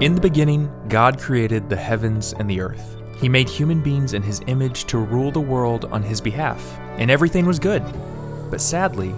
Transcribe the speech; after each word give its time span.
In 0.00 0.14
the 0.14 0.20
beginning, 0.20 0.70
God 0.88 1.18
created 1.18 1.68
the 1.68 1.74
heavens 1.74 2.32
and 2.38 2.48
the 2.48 2.60
earth. 2.60 2.96
He 3.20 3.28
made 3.28 3.48
human 3.48 3.82
beings 3.82 4.14
in 4.14 4.22
his 4.22 4.40
image 4.46 4.84
to 4.84 4.98
rule 4.98 5.32
the 5.32 5.40
world 5.40 5.86
on 5.86 6.04
his 6.04 6.20
behalf, 6.20 6.78
and 6.98 7.10
everything 7.10 7.46
was 7.46 7.58
good. 7.58 7.82
But 8.48 8.60
sadly, 8.60 9.12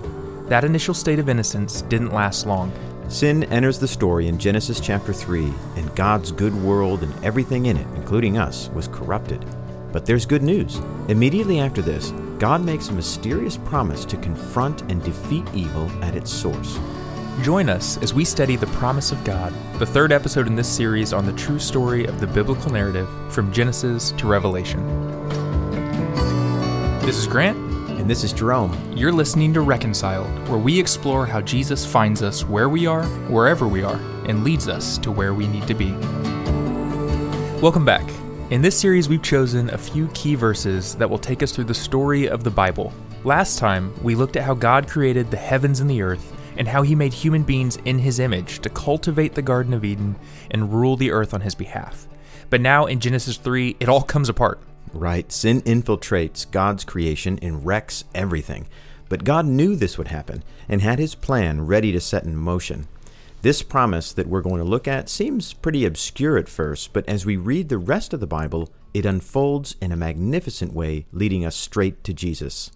that 0.48 0.64
initial 0.64 0.94
state 0.94 1.18
of 1.18 1.28
innocence 1.28 1.82
didn't 1.82 2.14
last 2.14 2.46
long. 2.46 2.72
Sin 3.10 3.44
enters 3.52 3.78
the 3.78 3.86
story 3.86 4.26
in 4.26 4.38
Genesis 4.38 4.80
chapter 4.80 5.12
3, 5.12 5.52
and 5.76 5.94
God's 5.94 6.32
good 6.32 6.54
world 6.54 7.02
and 7.02 7.12
everything 7.22 7.66
in 7.66 7.76
it, 7.76 7.86
including 7.94 8.38
us, 8.38 8.70
was 8.70 8.88
corrupted. 8.88 9.44
But 9.92 10.06
there's 10.06 10.24
good 10.24 10.42
news. 10.42 10.80
Immediately 11.08 11.60
after 11.60 11.82
this, 11.82 12.10
God 12.38 12.64
makes 12.64 12.88
a 12.88 12.94
mysterious 12.94 13.58
promise 13.58 14.06
to 14.06 14.16
confront 14.16 14.80
and 14.90 15.04
defeat 15.04 15.44
evil 15.52 15.90
at 16.02 16.16
its 16.16 16.32
source. 16.32 16.78
Join 17.42 17.70
us 17.70 17.96
as 18.02 18.12
we 18.12 18.26
study 18.26 18.56
the 18.56 18.66
promise 18.66 19.12
of 19.12 19.24
God, 19.24 19.54
the 19.78 19.86
third 19.86 20.12
episode 20.12 20.46
in 20.46 20.54
this 20.54 20.68
series 20.68 21.14
on 21.14 21.24
the 21.24 21.32
true 21.32 21.58
story 21.58 22.04
of 22.04 22.20
the 22.20 22.26
biblical 22.26 22.70
narrative 22.70 23.08
from 23.32 23.50
Genesis 23.50 24.10
to 24.18 24.26
Revelation. 24.26 24.86
This 27.00 27.16
is 27.16 27.26
Grant. 27.26 27.56
And 27.98 28.08
this 28.08 28.24
is 28.24 28.32
Jerome. 28.32 28.76
You're 28.96 29.12
listening 29.12 29.52
to 29.54 29.60
Reconciled, 29.60 30.26
where 30.48 30.58
we 30.58 30.80
explore 30.80 31.26
how 31.26 31.40
Jesus 31.40 31.84
finds 31.84 32.22
us 32.22 32.44
where 32.44 32.68
we 32.68 32.86
are, 32.86 33.04
wherever 33.28 33.68
we 33.68 33.82
are, 33.82 34.00
and 34.26 34.42
leads 34.42 34.68
us 34.68 34.96
to 34.98 35.10
where 35.10 35.34
we 35.34 35.46
need 35.46 35.66
to 35.66 35.74
be. 35.74 35.92
Welcome 37.60 37.84
back. 37.84 38.08
In 38.50 38.62
this 38.62 38.78
series, 38.78 39.08
we've 39.08 39.22
chosen 39.22 39.68
a 39.70 39.78
few 39.78 40.08
key 40.08 40.34
verses 40.34 40.94
that 40.96 41.08
will 41.08 41.18
take 41.18 41.42
us 41.42 41.52
through 41.52 41.64
the 41.64 41.74
story 41.74 42.26
of 42.26 42.42
the 42.42 42.50
Bible. 42.50 42.92
Last 43.22 43.58
time, 43.58 43.94
we 44.02 44.14
looked 44.14 44.36
at 44.36 44.44
how 44.44 44.54
God 44.54 44.88
created 44.88 45.30
the 45.30 45.36
heavens 45.36 45.80
and 45.80 45.88
the 45.90 46.00
earth, 46.00 46.34
and 46.60 46.68
how 46.68 46.82
he 46.82 46.94
made 46.94 47.14
human 47.14 47.42
beings 47.42 47.78
in 47.86 47.98
his 47.98 48.18
image 48.18 48.58
to 48.60 48.68
cultivate 48.68 49.34
the 49.34 49.40
Garden 49.40 49.72
of 49.72 49.82
Eden 49.82 50.14
and 50.50 50.70
rule 50.70 50.94
the 50.94 51.10
earth 51.10 51.32
on 51.32 51.40
his 51.40 51.54
behalf. 51.54 52.06
But 52.50 52.60
now 52.60 52.84
in 52.84 53.00
Genesis 53.00 53.38
3, 53.38 53.78
it 53.80 53.88
all 53.88 54.02
comes 54.02 54.28
apart. 54.28 54.60
Right. 54.92 55.32
Sin 55.32 55.62
infiltrates 55.62 56.50
God's 56.50 56.84
creation 56.84 57.38
and 57.40 57.64
wrecks 57.64 58.04
everything. 58.14 58.68
But 59.08 59.24
God 59.24 59.46
knew 59.46 59.74
this 59.74 59.96
would 59.96 60.08
happen 60.08 60.44
and 60.68 60.82
had 60.82 60.98
his 60.98 61.14
plan 61.14 61.62
ready 61.62 61.92
to 61.92 62.00
set 62.00 62.24
in 62.24 62.36
motion. 62.36 62.88
This 63.40 63.62
promise 63.62 64.12
that 64.12 64.26
we're 64.26 64.42
going 64.42 64.58
to 64.58 64.64
look 64.64 64.86
at 64.86 65.08
seems 65.08 65.54
pretty 65.54 65.86
obscure 65.86 66.36
at 66.36 66.50
first, 66.50 66.92
but 66.92 67.08
as 67.08 67.24
we 67.24 67.38
read 67.38 67.70
the 67.70 67.78
rest 67.78 68.12
of 68.12 68.20
the 68.20 68.26
Bible, 68.26 68.68
it 68.92 69.06
unfolds 69.06 69.76
in 69.80 69.92
a 69.92 69.96
magnificent 69.96 70.74
way, 70.74 71.06
leading 71.10 71.42
us 71.42 71.56
straight 71.56 72.04
to 72.04 72.12
Jesus. 72.12 72.70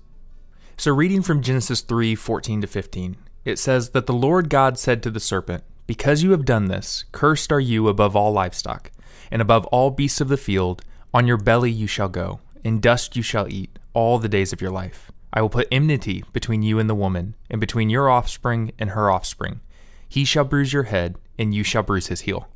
So, 0.78 0.91
reading 0.92 1.20
from 1.20 1.42
Genesis 1.42 1.82
3 1.82 2.14
14 2.14 2.62
to 2.62 2.66
15, 2.66 3.16
it 3.45 3.59
says 3.59 3.91
that 3.91 4.06
the 4.06 4.12
Lord 4.12 4.48
God 4.48 4.78
said 4.78 5.03
to 5.03 5.11
the 5.11 5.20
serpent, 5.20 5.64
Because 5.87 6.23
you 6.23 6.31
have 6.31 6.45
done 6.45 6.67
this, 6.67 7.05
cursed 7.12 7.53
are 7.53 7.61
you 7.61 7.89
above 7.89 8.17
all 8.17 8.33
livestock, 8.33 8.91
and 9.31 9.42
above 9.42 9.67
all 9.67 9.91
beasts 9.91 10.20
of 10.20 10.28
the 10.28 10.37
field. 10.37 10.83
On 11.12 11.27
your 11.27 11.37
belly 11.37 11.70
you 11.70 11.87
shall 11.87 12.09
go, 12.09 12.41
in 12.65 12.81
dust 12.81 13.15
you 13.15 13.22
shall 13.22 13.48
eat 13.48 13.78
all 13.92 14.19
the 14.19 14.28
days 14.28 14.53
of 14.53 14.61
your 14.61 14.72
life. 14.72 15.12
I 15.33 15.42
will 15.42 15.48
put 15.48 15.69
enmity 15.70 16.25
between 16.33 16.62
you 16.62 16.78
and 16.78 16.89
the 16.89 16.95
woman, 16.95 17.34
and 17.50 17.61
between 17.61 17.91
your 17.91 18.09
offspring 18.09 18.72
and 18.78 18.91
her 18.91 19.11
offspring. 19.11 19.61
He 20.09 20.25
shall 20.25 20.45
bruise 20.45 20.72
your 20.72 20.84
head, 20.84 21.17
and 21.39 21.55
you 21.55 21.62
shall 21.65 21.83
bruise 21.83 22.06
his 22.06 22.22
heel. 22.22 22.48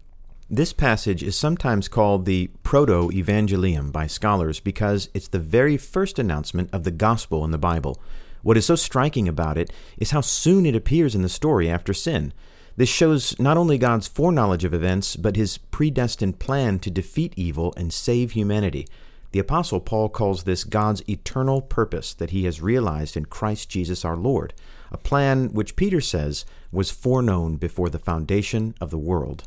This 0.50 0.72
passage 0.72 1.22
is 1.22 1.36
sometimes 1.36 1.88
called 1.88 2.24
the 2.24 2.50
Proto 2.62 3.10
Evangelium 3.10 3.92
by 3.92 4.06
scholars 4.06 4.60
because 4.60 5.10
it's 5.12 5.28
the 5.28 5.38
very 5.38 5.76
first 5.76 6.18
announcement 6.18 6.70
of 6.72 6.84
the 6.84 6.90
gospel 6.90 7.44
in 7.44 7.50
the 7.50 7.58
Bible. 7.58 8.00
What 8.42 8.56
is 8.56 8.66
so 8.66 8.76
striking 8.76 9.28
about 9.28 9.58
it 9.58 9.72
is 9.98 10.10
how 10.10 10.20
soon 10.20 10.66
it 10.66 10.76
appears 10.76 11.14
in 11.14 11.22
the 11.22 11.28
story 11.28 11.68
after 11.68 11.92
sin. 11.92 12.32
This 12.76 12.88
shows 12.88 13.38
not 13.40 13.56
only 13.56 13.78
God's 13.78 14.06
foreknowledge 14.06 14.64
of 14.64 14.72
events, 14.72 15.16
but 15.16 15.36
his 15.36 15.58
predestined 15.58 16.38
plan 16.38 16.78
to 16.80 16.90
defeat 16.90 17.34
evil 17.36 17.74
and 17.76 17.92
save 17.92 18.32
humanity. 18.32 18.86
The 19.32 19.40
Apostle 19.40 19.80
Paul 19.80 20.08
calls 20.08 20.44
this 20.44 20.64
God's 20.64 21.02
eternal 21.08 21.60
purpose 21.60 22.14
that 22.14 22.30
he 22.30 22.44
has 22.44 22.62
realized 22.62 23.16
in 23.16 23.26
Christ 23.26 23.68
Jesus 23.68 24.04
our 24.04 24.16
Lord, 24.16 24.54
a 24.90 24.96
plan 24.96 25.52
which 25.52 25.76
Peter 25.76 26.00
says 26.00 26.46
was 26.72 26.90
foreknown 26.90 27.56
before 27.56 27.90
the 27.90 27.98
foundation 27.98 28.74
of 28.80 28.90
the 28.90 28.98
world. 28.98 29.44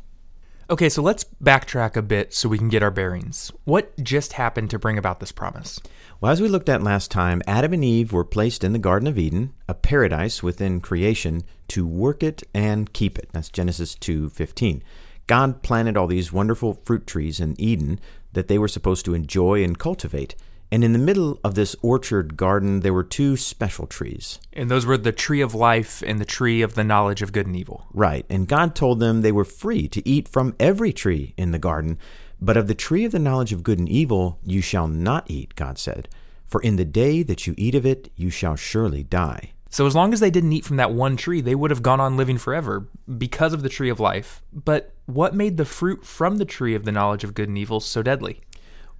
Okay, 0.72 0.88
so 0.88 1.02
let's 1.02 1.26
backtrack 1.44 1.98
a 1.98 2.00
bit 2.00 2.32
so 2.32 2.48
we 2.48 2.56
can 2.56 2.70
get 2.70 2.82
our 2.82 2.90
bearings. 2.90 3.52
What 3.64 3.94
just 4.02 4.32
happened 4.32 4.70
to 4.70 4.78
bring 4.78 4.96
about 4.96 5.20
this 5.20 5.30
promise? 5.30 5.78
Well, 6.18 6.32
as 6.32 6.40
we 6.40 6.48
looked 6.48 6.70
at 6.70 6.82
last 6.82 7.10
time, 7.10 7.42
Adam 7.46 7.74
and 7.74 7.84
Eve 7.84 8.10
were 8.10 8.24
placed 8.24 8.64
in 8.64 8.72
the 8.72 8.78
Garden 8.78 9.06
of 9.06 9.18
Eden, 9.18 9.52
a 9.68 9.74
paradise 9.74 10.42
within 10.42 10.80
creation, 10.80 11.42
to 11.68 11.86
work 11.86 12.22
it 12.22 12.42
and 12.54 12.90
keep 12.94 13.18
it. 13.18 13.28
That's 13.32 13.50
Genesis 13.50 13.94
2:15. 13.94 14.82
God 15.26 15.62
planted 15.62 15.98
all 15.98 16.06
these 16.06 16.32
wonderful 16.32 16.72
fruit 16.72 17.06
trees 17.06 17.38
in 17.38 17.54
Eden 17.60 18.00
that 18.32 18.48
they 18.48 18.56
were 18.56 18.66
supposed 18.66 19.04
to 19.04 19.12
enjoy 19.12 19.62
and 19.62 19.78
cultivate. 19.78 20.36
And 20.72 20.82
in 20.82 20.94
the 20.94 20.98
middle 20.98 21.38
of 21.44 21.54
this 21.54 21.76
orchard 21.82 22.34
garden, 22.34 22.80
there 22.80 22.94
were 22.94 23.04
two 23.04 23.36
special 23.36 23.86
trees. 23.86 24.40
And 24.54 24.70
those 24.70 24.86
were 24.86 24.96
the 24.96 25.12
tree 25.12 25.42
of 25.42 25.54
life 25.54 26.02
and 26.06 26.18
the 26.18 26.24
tree 26.24 26.62
of 26.62 26.74
the 26.74 26.82
knowledge 26.82 27.20
of 27.20 27.30
good 27.30 27.46
and 27.46 27.54
evil. 27.54 27.84
Right. 27.92 28.24
And 28.30 28.48
God 28.48 28.74
told 28.74 28.98
them 28.98 29.20
they 29.20 29.32
were 29.32 29.44
free 29.44 29.86
to 29.88 30.08
eat 30.08 30.26
from 30.28 30.56
every 30.58 30.94
tree 30.94 31.34
in 31.36 31.50
the 31.50 31.58
garden. 31.58 31.98
But 32.40 32.56
of 32.56 32.68
the 32.68 32.74
tree 32.74 33.04
of 33.04 33.12
the 33.12 33.18
knowledge 33.18 33.52
of 33.52 33.62
good 33.62 33.78
and 33.78 33.88
evil 33.88 34.38
you 34.42 34.62
shall 34.62 34.88
not 34.88 35.30
eat, 35.30 35.54
God 35.56 35.76
said. 35.78 36.08
For 36.46 36.62
in 36.62 36.76
the 36.76 36.86
day 36.86 37.22
that 37.22 37.46
you 37.46 37.54
eat 37.58 37.74
of 37.74 37.84
it, 37.84 38.10
you 38.16 38.30
shall 38.30 38.56
surely 38.56 39.02
die. 39.02 39.52
So, 39.68 39.86
as 39.86 39.94
long 39.94 40.12
as 40.12 40.20
they 40.20 40.30
didn't 40.30 40.52
eat 40.52 40.64
from 40.64 40.76
that 40.76 40.92
one 40.92 41.16
tree, 41.16 41.40
they 41.40 41.54
would 41.54 41.70
have 41.70 41.82
gone 41.82 42.00
on 42.00 42.16
living 42.16 42.36
forever 42.36 42.88
because 43.18 43.52
of 43.52 43.62
the 43.62 43.70
tree 43.70 43.88
of 43.88 44.00
life. 44.00 44.42
But 44.52 44.92
what 45.06 45.34
made 45.34 45.56
the 45.56 45.64
fruit 45.64 46.04
from 46.04 46.36
the 46.36 46.44
tree 46.44 46.74
of 46.74 46.84
the 46.84 46.92
knowledge 46.92 47.24
of 47.24 47.34
good 47.34 47.48
and 47.48 47.56
evil 47.56 47.80
so 47.80 48.02
deadly? 48.02 48.40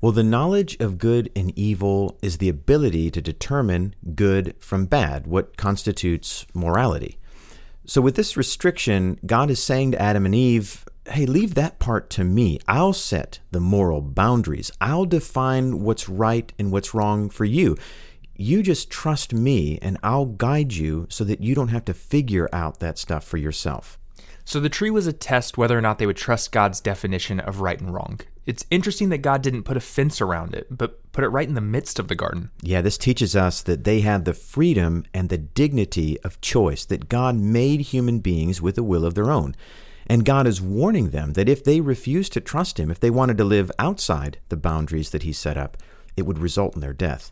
Well, 0.02 0.10
the 0.10 0.24
knowledge 0.24 0.76
of 0.80 0.98
good 0.98 1.30
and 1.36 1.56
evil 1.56 2.18
is 2.22 2.38
the 2.38 2.48
ability 2.48 3.08
to 3.12 3.22
determine 3.22 3.94
good 4.16 4.56
from 4.58 4.86
bad, 4.86 5.28
what 5.28 5.56
constitutes 5.56 6.44
morality. 6.52 7.20
So, 7.86 8.02
with 8.02 8.16
this 8.16 8.36
restriction, 8.36 9.20
God 9.24 9.48
is 9.48 9.62
saying 9.62 9.92
to 9.92 10.02
Adam 10.02 10.26
and 10.26 10.34
Eve, 10.34 10.84
hey, 11.06 11.24
leave 11.24 11.54
that 11.54 11.78
part 11.78 12.10
to 12.10 12.24
me. 12.24 12.58
I'll 12.66 12.92
set 12.92 13.38
the 13.52 13.60
moral 13.60 14.02
boundaries, 14.02 14.72
I'll 14.80 15.04
define 15.04 15.84
what's 15.84 16.08
right 16.08 16.52
and 16.58 16.72
what's 16.72 16.94
wrong 16.94 17.30
for 17.30 17.44
you. 17.44 17.76
You 18.34 18.64
just 18.64 18.90
trust 18.90 19.32
me, 19.32 19.78
and 19.82 19.98
I'll 20.02 20.26
guide 20.26 20.72
you 20.72 21.06
so 21.10 21.22
that 21.22 21.40
you 21.42 21.54
don't 21.54 21.68
have 21.68 21.84
to 21.84 21.94
figure 21.94 22.48
out 22.52 22.80
that 22.80 22.98
stuff 22.98 23.22
for 23.22 23.36
yourself. 23.36 24.00
So 24.44 24.60
the 24.60 24.68
tree 24.68 24.90
was 24.90 25.06
a 25.06 25.12
test 25.12 25.56
whether 25.56 25.76
or 25.76 25.80
not 25.80 25.98
they 25.98 26.06
would 26.06 26.16
trust 26.16 26.52
God's 26.52 26.80
definition 26.80 27.40
of 27.40 27.60
right 27.60 27.80
and 27.80 27.92
wrong. 27.92 28.20
It's 28.44 28.66
interesting 28.70 29.10
that 29.10 29.18
God 29.18 29.40
didn't 29.40 29.62
put 29.62 29.76
a 29.76 29.80
fence 29.80 30.20
around 30.20 30.54
it, 30.54 30.66
but 30.70 31.12
put 31.12 31.22
it 31.22 31.28
right 31.28 31.46
in 31.46 31.54
the 31.54 31.60
midst 31.60 32.00
of 32.00 32.08
the 32.08 32.16
garden. 32.16 32.50
Yeah, 32.60 32.80
this 32.80 32.98
teaches 32.98 33.36
us 33.36 33.62
that 33.62 33.84
they 33.84 34.00
have 34.00 34.24
the 34.24 34.34
freedom 34.34 35.04
and 35.14 35.28
the 35.28 35.38
dignity 35.38 36.20
of 36.22 36.40
choice, 36.40 36.84
that 36.86 37.08
God 37.08 37.36
made 37.36 37.80
human 37.80 38.18
beings 38.18 38.60
with 38.60 38.76
a 38.76 38.82
will 38.82 39.04
of 39.04 39.14
their 39.14 39.30
own. 39.30 39.54
And 40.08 40.24
God 40.24 40.48
is 40.48 40.60
warning 40.60 41.10
them 41.10 41.34
that 41.34 41.48
if 41.48 41.62
they 41.62 41.80
refused 41.80 42.32
to 42.32 42.40
trust 42.40 42.80
Him, 42.80 42.90
if 42.90 42.98
they 42.98 43.10
wanted 43.10 43.38
to 43.38 43.44
live 43.44 43.70
outside 43.78 44.38
the 44.48 44.56
boundaries 44.56 45.10
that 45.10 45.22
He 45.22 45.32
set 45.32 45.56
up, 45.56 45.76
it 46.16 46.22
would 46.22 46.40
result 46.40 46.74
in 46.74 46.80
their 46.80 46.92
death. 46.92 47.30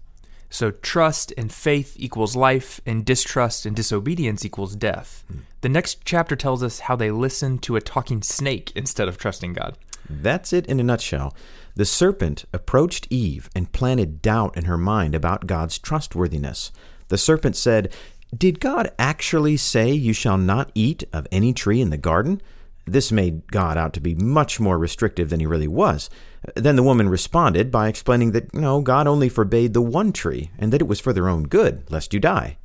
So 0.51 0.73
trust 0.73 1.33
and 1.39 1.53
faith 1.53 1.95
equals 1.97 2.35
life, 2.35 2.81
and 2.85 3.05
distrust 3.05 3.65
and 3.65 3.75
disobedience 3.75 4.45
equals 4.45 4.75
death. 4.75 5.25
Mm. 5.33 5.41
The 5.61 5.69
next 5.69 6.05
chapter 6.05 6.35
tells 6.35 6.63
us 6.63 6.81
how 6.81 6.97
they 6.97 7.13
listened 7.13 7.63
to 7.63 7.77
a 7.77 7.81
talking 7.81 8.21
snake 8.23 8.73
instead 8.75 9.09
of 9.09 9.17
trusting 9.17 9.53
God. 9.53 9.79
That's 10.09 10.53
it 10.53 10.67
in 10.67 10.81
a 10.81 10.83
nutshell. 10.83 11.35
The 11.77 11.85
serpent 11.85 12.45
approached 12.53 13.07
Eve 13.11 13.49
and 13.55 13.71
planted 13.71 14.21
doubt 14.21 14.57
in 14.57 14.65
her 14.65 14.77
mind 14.77 15.15
about 15.15 15.47
God's 15.47 15.79
trustworthiness. 15.79 16.73
The 17.09 17.19
serpent 17.19 17.55
said, 17.55 17.95
Did 18.37 18.59
God 18.59 18.91
actually 18.99 19.57
say 19.57 19.93
you 19.93 20.13
shall 20.13 20.37
not 20.37 20.73
eat 20.75 21.05
of 21.13 21.29
any 21.31 21.53
tree 21.53 21.81
in 21.81 21.91
the 21.91 21.97
garden? 21.97 22.43
This 22.93 23.13
made 23.13 23.51
God 23.51 23.77
out 23.77 23.93
to 23.95 24.01
be 24.01 24.15
much 24.15 24.59
more 24.59 24.79
restrictive 24.79 25.31
than 25.31 25.41
he 25.41 25.47
really 25.47 25.69
was. 25.69 26.11
Then 26.57 26.77
the 26.77 26.83
woman 26.83 27.09
responded 27.09 27.71
by 27.71 27.89
explaining 27.89 28.33
that, 28.33 28.55
no, 28.55 28.81
God 28.81 29.07
only 29.07 29.29
forbade 29.29 29.75
the 29.75 29.83
one 29.83 30.13
tree, 30.13 30.51
and 30.59 30.73
that 30.73 30.81
it 30.81 30.89
was 30.89 31.01
for 31.01 31.13
their 31.13 31.29
own 31.29 31.45
good, 31.45 31.91
lest 31.91 32.13
you 32.13 32.21
die. 32.21 32.57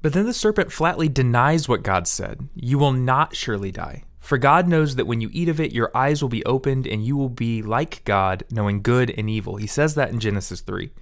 But 0.00 0.12
then 0.12 0.26
the 0.26 0.34
serpent 0.34 0.72
flatly 0.72 1.08
denies 1.08 1.68
what 1.68 1.84
God 1.84 2.08
said 2.08 2.48
You 2.54 2.78
will 2.78 2.92
not 2.92 3.36
surely 3.36 3.70
die. 3.70 4.04
For 4.18 4.38
God 4.38 4.68
knows 4.68 4.96
that 4.96 5.06
when 5.06 5.20
you 5.20 5.30
eat 5.32 5.48
of 5.48 5.60
it, 5.60 5.72
your 5.72 5.90
eyes 5.96 6.22
will 6.22 6.28
be 6.28 6.44
opened, 6.44 6.86
and 6.86 7.04
you 7.04 7.16
will 7.16 7.28
be 7.28 7.62
like 7.62 8.04
God, 8.04 8.44
knowing 8.50 8.82
good 8.82 9.12
and 9.16 9.28
evil. 9.28 9.56
He 9.56 9.66
says 9.66 9.94
that 9.96 10.10
in 10.10 10.20
Genesis 10.20 10.60
3. 10.60 10.92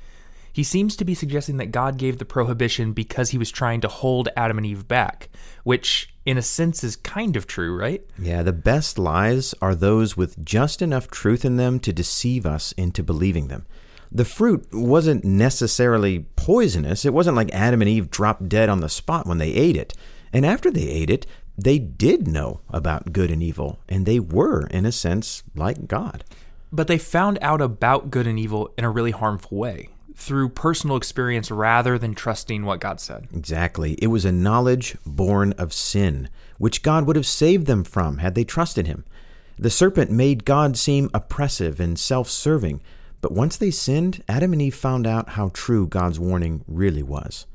He 0.52 0.62
seems 0.62 0.96
to 0.96 1.04
be 1.04 1.14
suggesting 1.14 1.58
that 1.58 1.70
God 1.70 1.96
gave 1.96 2.18
the 2.18 2.24
prohibition 2.24 2.92
because 2.92 3.30
he 3.30 3.38
was 3.38 3.50
trying 3.50 3.80
to 3.82 3.88
hold 3.88 4.28
Adam 4.36 4.58
and 4.58 4.66
Eve 4.66 4.88
back, 4.88 5.28
which 5.64 6.12
in 6.26 6.36
a 6.36 6.42
sense 6.42 6.82
is 6.82 6.96
kind 6.96 7.36
of 7.36 7.46
true, 7.46 7.76
right? 7.76 8.04
Yeah, 8.18 8.42
the 8.42 8.52
best 8.52 8.98
lies 8.98 9.54
are 9.62 9.74
those 9.74 10.16
with 10.16 10.44
just 10.44 10.82
enough 10.82 11.08
truth 11.08 11.44
in 11.44 11.56
them 11.56 11.80
to 11.80 11.92
deceive 11.92 12.46
us 12.46 12.72
into 12.72 13.02
believing 13.02 13.48
them. 13.48 13.66
The 14.12 14.24
fruit 14.24 14.66
wasn't 14.72 15.24
necessarily 15.24 16.26
poisonous. 16.34 17.04
It 17.04 17.14
wasn't 17.14 17.36
like 17.36 17.54
Adam 17.54 17.80
and 17.80 17.88
Eve 17.88 18.10
dropped 18.10 18.48
dead 18.48 18.68
on 18.68 18.80
the 18.80 18.88
spot 18.88 19.26
when 19.26 19.38
they 19.38 19.52
ate 19.52 19.76
it. 19.76 19.94
And 20.32 20.44
after 20.44 20.70
they 20.70 20.88
ate 20.88 21.10
it, 21.10 21.26
they 21.56 21.78
did 21.78 22.26
know 22.26 22.60
about 22.70 23.12
good 23.12 23.30
and 23.30 23.42
evil, 23.42 23.78
and 23.88 24.06
they 24.06 24.18
were, 24.18 24.66
in 24.68 24.86
a 24.86 24.92
sense, 24.92 25.42
like 25.54 25.86
God. 25.86 26.24
But 26.72 26.86
they 26.86 26.98
found 26.98 27.38
out 27.42 27.60
about 27.60 28.10
good 28.10 28.26
and 28.26 28.38
evil 28.38 28.72
in 28.78 28.84
a 28.84 28.90
really 28.90 29.10
harmful 29.10 29.58
way 29.58 29.90
through 30.20 30.50
personal 30.50 30.96
experience 30.96 31.50
rather 31.50 31.98
than 31.98 32.14
trusting 32.14 32.64
what 32.64 32.80
God 32.80 33.00
said. 33.00 33.28
Exactly. 33.34 33.94
It 33.94 34.08
was 34.08 34.24
a 34.24 34.32
knowledge 34.32 34.96
born 35.06 35.52
of 35.54 35.72
sin, 35.72 36.28
which 36.58 36.82
God 36.82 37.06
would 37.06 37.16
have 37.16 37.26
saved 37.26 37.66
them 37.66 37.84
from 37.84 38.18
had 38.18 38.34
they 38.34 38.44
trusted 38.44 38.86
Him. 38.86 39.04
The 39.58 39.70
serpent 39.70 40.10
made 40.10 40.44
God 40.44 40.76
seem 40.76 41.10
oppressive 41.12 41.80
and 41.80 41.98
self 41.98 42.28
serving, 42.28 42.80
but 43.20 43.32
once 43.32 43.56
they 43.56 43.70
sinned, 43.70 44.22
Adam 44.28 44.52
and 44.52 44.62
Eve 44.62 44.74
found 44.74 45.06
out 45.06 45.30
how 45.30 45.50
true 45.52 45.86
God's 45.86 46.18
warning 46.18 46.64
really 46.66 47.02
was. 47.02 47.46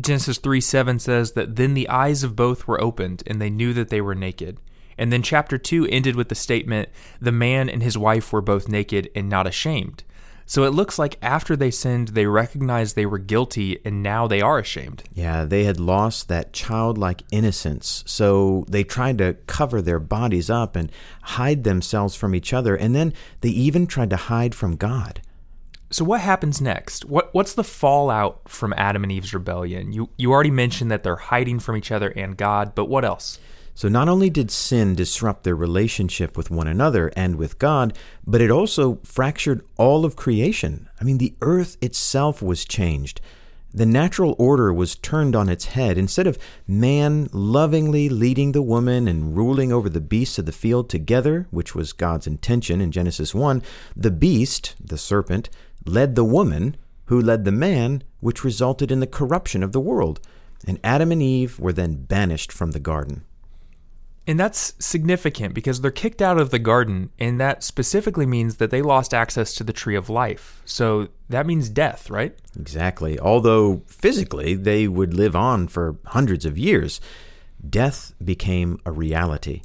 Genesis 0.00 0.38
3 0.38 0.60
7 0.60 0.98
says 0.98 1.32
that 1.32 1.56
then 1.56 1.74
the 1.74 1.88
eyes 1.88 2.22
of 2.22 2.36
both 2.36 2.66
were 2.66 2.80
opened, 2.80 3.22
and 3.26 3.40
they 3.40 3.50
knew 3.50 3.72
that 3.72 3.88
they 3.88 4.00
were 4.00 4.14
naked. 4.14 4.58
And 4.96 5.12
then 5.12 5.22
chapter 5.22 5.56
2 5.56 5.86
ended 5.86 6.14
with 6.14 6.28
the 6.28 6.34
statement, 6.34 6.90
The 7.20 7.32
man 7.32 7.68
and 7.68 7.82
his 7.82 7.96
wife 7.96 8.32
were 8.32 8.42
both 8.42 8.68
naked 8.68 9.10
and 9.14 9.28
not 9.28 9.46
ashamed. 9.46 10.04
So 10.50 10.64
it 10.64 10.70
looks 10.74 10.98
like 10.98 11.16
after 11.22 11.54
they 11.54 11.70
sinned, 11.70 12.08
they 12.08 12.26
recognized 12.26 12.96
they 12.96 13.06
were 13.06 13.18
guilty 13.18 13.78
and 13.84 14.02
now 14.02 14.26
they 14.26 14.40
are 14.40 14.58
ashamed. 14.58 15.04
Yeah, 15.14 15.44
they 15.44 15.62
had 15.62 15.78
lost 15.78 16.26
that 16.26 16.52
childlike 16.52 17.22
innocence. 17.30 18.02
So 18.04 18.64
they 18.68 18.82
tried 18.82 19.18
to 19.18 19.34
cover 19.46 19.80
their 19.80 20.00
bodies 20.00 20.50
up 20.50 20.74
and 20.74 20.90
hide 21.22 21.62
themselves 21.62 22.16
from 22.16 22.34
each 22.34 22.52
other. 22.52 22.74
And 22.74 22.96
then 22.96 23.14
they 23.42 23.50
even 23.50 23.86
tried 23.86 24.10
to 24.10 24.16
hide 24.16 24.56
from 24.56 24.74
God. 24.74 25.22
So 25.88 26.04
what 26.04 26.20
happens 26.20 26.60
next? 26.60 27.04
What 27.04 27.32
what's 27.32 27.54
the 27.54 27.62
fallout 27.62 28.48
from 28.48 28.74
Adam 28.76 29.04
and 29.04 29.12
Eve's 29.12 29.32
rebellion? 29.32 29.92
You 29.92 30.10
you 30.16 30.32
already 30.32 30.50
mentioned 30.50 30.90
that 30.90 31.04
they're 31.04 31.14
hiding 31.14 31.60
from 31.60 31.76
each 31.76 31.92
other 31.92 32.08
and 32.08 32.36
God, 32.36 32.74
but 32.74 32.86
what 32.86 33.04
else? 33.04 33.38
So 33.80 33.88
not 33.88 34.10
only 34.10 34.28
did 34.28 34.50
sin 34.50 34.94
disrupt 34.94 35.42
their 35.42 35.56
relationship 35.56 36.36
with 36.36 36.50
one 36.50 36.66
another 36.66 37.10
and 37.16 37.36
with 37.36 37.58
God, 37.58 37.96
but 38.26 38.42
it 38.42 38.50
also 38.50 38.98
fractured 39.04 39.64
all 39.78 40.04
of 40.04 40.16
creation. 40.16 40.90
I 41.00 41.04
mean, 41.04 41.16
the 41.16 41.34
earth 41.40 41.78
itself 41.80 42.42
was 42.42 42.66
changed. 42.66 43.22
The 43.72 43.86
natural 43.86 44.36
order 44.38 44.70
was 44.70 44.96
turned 44.96 45.34
on 45.34 45.48
its 45.48 45.64
head. 45.64 45.96
Instead 45.96 46.26
of 46.26 46.36
man 46.68 47.30
lovingly 47.32 48.10
leading 48.10 48.52
the 48.52 48.60
woman 48.60 49.08
and 49.08 49.34
ruling 49.34 49.72
over 49.72 49.88
the 49.88 49.98
beasts 49.98 50.38
of 50.38 50.44
the 50.44 50.52
field 50.52 50.90
together, 50.90 51.46
which 51.50 51.74
was 51.74 51.94
God's 51.94 52.26
intention 52.26 52.82
in 52.82 52.92
Genesis 52.92 53.34
1, 53.34 53.62
the 53.96 54.10
beast, 54.10 54.74
the 54.78 54.98
serpent, 54.98 55.48
led 55.86 56.16
the 56.16 56.24
woman, 56.24 56.76
who 57.06 57.18
led 57.18 57.46
the 57.46 57.50
man, 57.50 58.02
which 58.20 58.44
resulted 58.44 58.92
in 58.92 59.00
the 59.00 59.06
corruption 59.06 59.62
of 59.62 59.72
the 59.72 59.80
world. 59.80 60.20
And 60.66 60.78
Adam 60.84 61.10
and 61.12 61.22
Eve 61.22 61.58
were 61.58 61.72
then 61.72 62.04
banished 62.04 62.52
from 62.52 62.72
the 62.72 62.78
garden. 62.78 63.24
And 64.30 64.38
that's 64.38 64.74
significant 64.78 65.54
because 65.54 65.80
they're 65.80 65.90
kicked 65.90 66.22
out 66.22 66.38
of 66.38 66.50
the 66.50 66.60
garden, 66.60 67.10
and 67.18 67.40
that 67.40 67.64
specifically 67.64 68.26
means 68.26 68.58
that 68.58 68.70
they 68.70 68.80
lost 68.80 69.12
access 69.12 69.54
to 69.54 69.64
the 69.64 69.72
tree 69.72 69.96
of 69.96 70.08
life. 70.08 70.62
So 70.64 71.08
that 71.28 71.48
means 71.48 71.68
death, 71.68 72.08
right? 72.08 72.38
Exactly. 72.56 73.18
Although 73.18 73.82
physically 73.88 74.54
they 74.54 74.86
would 74.86 75.14
live 75.14 75.34
on 75.34 75.66
for 75.66 75.96
hundreds 76.06 76.46
of 76.46 76.56
years, 76.56 77.00
death 77.68 78.14
became 78.24 78.78
a 78.86 78.92
reality. 78.92 79.62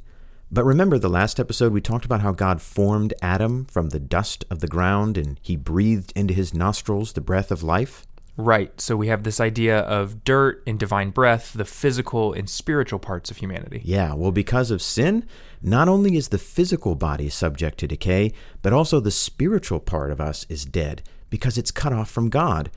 But 0.50 0.64
remember 0.64 0.98
the 0.98 1.08
last 1.08 1.38
episode 1.38 1.72
we 1.72 1.80
talked 1.80 2.04
about 2.04 2.22
how 2.22 2.32
God 2.32 2.60
formed 2.60 3.14
Adam 3.22 3.66
from 3.66 3.90
the 3.90 4.00
dust 4.00 4.44
of 4.50 4.58
the 4.58 4.66
ground 4.66 5.16
and 5.16 5.38
he 5.42 5.54
breathed 5.54 6.12
into 6.16 6.34
his 6.34 6.52
nostrils 6.52 7.12
the 7.12 7.20
breath 7.20 7.52
of 7.52 7.62
life? 7.62 8.04
Right. 8.36 8.78
So 8.80 8.96
we 8.96 9.08
have 9.08 9.22
this 9.22 9.40
idea 9.40 9.78
of 9.80 10.22
dirt 10.22 10.62
and 10.66 10.78
divine 10.78 11.10
breath, 11.10 11.54
the 11.54 11.64
physical 11.64 12.34
and 12.34 12.50
spiritual 12.50 12.98
parts 12.98 13.30
of 13.30 13.38
humanity. 13.38 13.80
Yeah, 13.84 14.12
well, 14.14 14.32
because 14.32 14.70
of 14.70 14.82
sin, 14.82 15.24
not 15.62 15.88
only 15.88 16.16
is 16.16 16.28
the 16.28 16.38
physical 16.38 16.94
body 16.94 17.30
subject 17.30 17.78
to 17.78 17.88
decay, 17.88 18.32
but 18.60 18.74
also 18.74 19.00
the 19.00 19.10
spiritual 19.10 19.80
part 19.80 20.10
of 20.10 20.20
us 20.20 20.44
is 20.50 20.66
dead 20.66 21.02
because 21.30 21.56
it's 21.56 21.70
cut 21.70 21.94
off 21.94 22.10
from 22.10 22.28
God. 22.28 22.70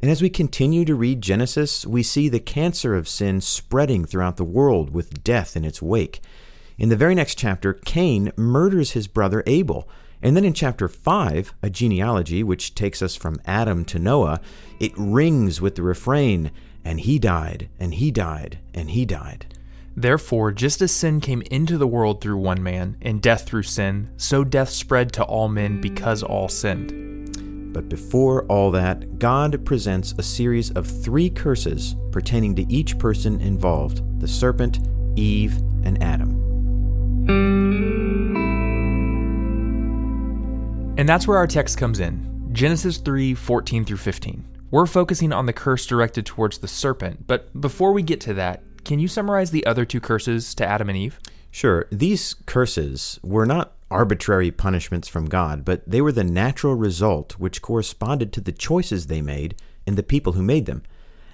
And 0.00 0.10
as 0.10 0.22
we 0.22 0.30
continue 0.30 0.84
to 0.86 0.94
read 0.94 1.22
Genesis, 1.22 1.86
we 1.86 2.02
see 2.02 2.28
the 2.28 2.40
cancer 2.40 2.96
of 2.96 3.06
sin 3.06 3.40
spreading 3.40 4.04
throughout 4.04 4.36
the 4.36 4.44
world 4.44 4.90
with 4.90 5.22
death 5.22 5.56
in 5.56 5.64
its 5.64 5.80
wake. 5.80 6.20
In 6.76 6.88
the 6.88 6.96
very 6.96 7.14
next 7.14 7.36
chapter, 7.36 7.74
Cain 7.74 8.32
murders 8.36 8.92
his 8.92 9.06
brother 9.06 9.44
Abel. 9.46 9.88
And 10.20 10.36
then 10.36 10.44
in 10.44 10.54
chapter 10.54 10.88
5, 10.88 11.54
a 11.62 11.70
genealogy 11.70 12.42
which 12.42 12.74
takes 12.74 13.02
us 13.02 13.14
from 13.14 13.40
Adam 13.44 13.84
to 13.86 13.98
Noah, 13.98 14.40
it 14.82 14.92
rings 14.96 15.60
with 15.60 15.76
the 15.76 15.82
refrain, 15.82 16.50
and 16.84 16.98
he 16.98 17.16
died, 17.16 17.68
and 17.78 17.94
he 17.94 18.10
died, 18.10 18.58
and 18.74 18.90
he 18.90 19.06
died. 19.06 19.46
Therefore, 19.96 20.50
just 20.50 20.82
as 20.82 20.90
sin 20.90 21.20
came 21.20 21.42
into 21.52 21.78
the 21.78 21.86
world 21.86 22.20
through 22.20 22.38
one 22.38 22.60
man, 22.64 22.96
and 23.00 23.22
death 23.22 23.46
through 23.46 23.62
sin, 23.62 24.10
so 24.16 24.42
death 24.42 24.70
spread 24.70 25.12
to 25.12 25.22
all 25.22 25.48
men 25.48 25.80
because 25.80 26.24
all 26.24 26.48
sinned. 26.48 27.72
But 27.72 27.88
before 27.88 28.44
all 28.46 28.72
that, 28.72 29.20
God 29.20 29.64
presents 29.64 30.14
a 30.18 30.22
series 30.22 30.72
of 30.72 30.88
three 30.88 31.30
curses 31.30 31.94
pertaining 32.10 32.56
to 32.56 32.70
each 32.70 32.98
person 32.98 33.40
involved 33.40 34.02
the 34.20 34.26
serpent, 34.26 34.80
Eve, 35.14 35.58
and 35.84 36.02
Adam. 36.02 36.30
And 40.98 41.08
that's 41.08 41.28
where 41.28 41.38
our 41.38 41.46
text 41.46 41.78
comes 41.78 42.00
in 42.00 42.50
Genesis 42.52 42.98
3 42.98 43.34
14 43.34 43.84
through 43.84 43.96
15. 43.98 44.51
We're 44.72 44.86
focusing 44.86 45.34
on 45.34 45.44
the 45.44 45.52
curse 45.52 45.84
directed 45.84 46.24
towards 46.24 46.58
the 46.58 46.66
serpent, 46.66 47.26
but 47.26 47.60
before 47.60 47.92
we 47.92 48.02
get 48.02 48.22
to 48.22 48.32
that, 48.32 48.62
can 48.86 48.98
you 48.98 49.06
summarize 49.06 49.50
the 49.50 49.66
other 49.66 49.84
two 49.84 50.00
curses 50.00 50.54
to 50.54 50.66
Adam 50.66 50.88
and 50.88 50.96
Eve? 50.96 51.20
Sure. 51.50 51.86
These 51.92 52.32
curses 52.46 53.20
were 53.22 53.44
not 53.44 53.74
arbitrary 53.90 54.50
punishments 54.50 55.08
from 55.08 55.26
God, 55.26 55.66
but 55.66 55.82
they 55.86 56.00
were 56.00 56.10
the 56.10 56.24
natural 56.24 56.74
result 56.74 57.38
which 57.38 57.60
corresponded 57.60 58.32
to 58.32 58.40
the 58.40 58.50
choices 58.50 59.08
they 59.08 59.20
made 59.20 59.56
and 59.86 59.98
the 59.98 60.02
people 60.02 60.32
who 60.32 60.42
made 60.42 60.64
them. 60.64 60.84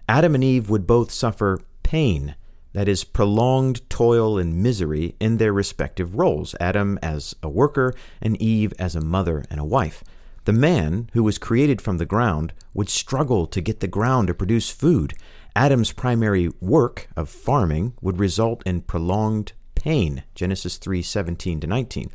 Adam 0.08 0.35
and 0.35 0.43
Eve 0.43 0.69
would 0.69 0.85
both 0.85 1.12
suffer 1.12 1.61
pain, 1.85 2.35
that 2.73 2.88
is, 2.88 3.05
prolonged 3.05 3.88
toil 3.88 4.37
and 4.37 4.64
misery 4.64 5.14
in 5.20 5.37
their 5.37 5.52
respective 5.52 6.17
roles 6.17 6.56
Adam 6.58 6.99
as 7.05 7.37
a 7.40 7.49
worker, 7.49 7.94
and 8.20 8.37
Eve 8.43 8.73
as 8.81 8.96
a 8.96 9.00
mother 9.00 9.44
and 9.49 9.61
a 9.61 9.64
wife. 9.64 10.02
The 10.49 10.55
man, 10.55 11.11
who 11.12 11.23
was 11.23 11.37
created 11.37 11.83
from 11.83 11.99
the 11.99 12.06
ground, 12.06 12.55
would 12.73 12.89
struggle 12.89 13.47
to 13.47 13.61
get 13.61 13.81
the 13.81 13.87
ground 13.87 14.29
to 14.29 14.35
produce 14.35 14.71
food. 14.71 15.12
Adam's 15.55 15.93
primary 15.93 16.49
work 16.59 17.06
of 17.15 17.29
farming 17.29 17.93
would 18.00 18.19
result 18.19 18.62
in 18.65 18.81
prolonged 18.81 19.53
pain, 19.75 20.23
Genesis 20.35 20.78
3:17 20.78 21.61
to 21.61 21.67
19, 21.67 22.11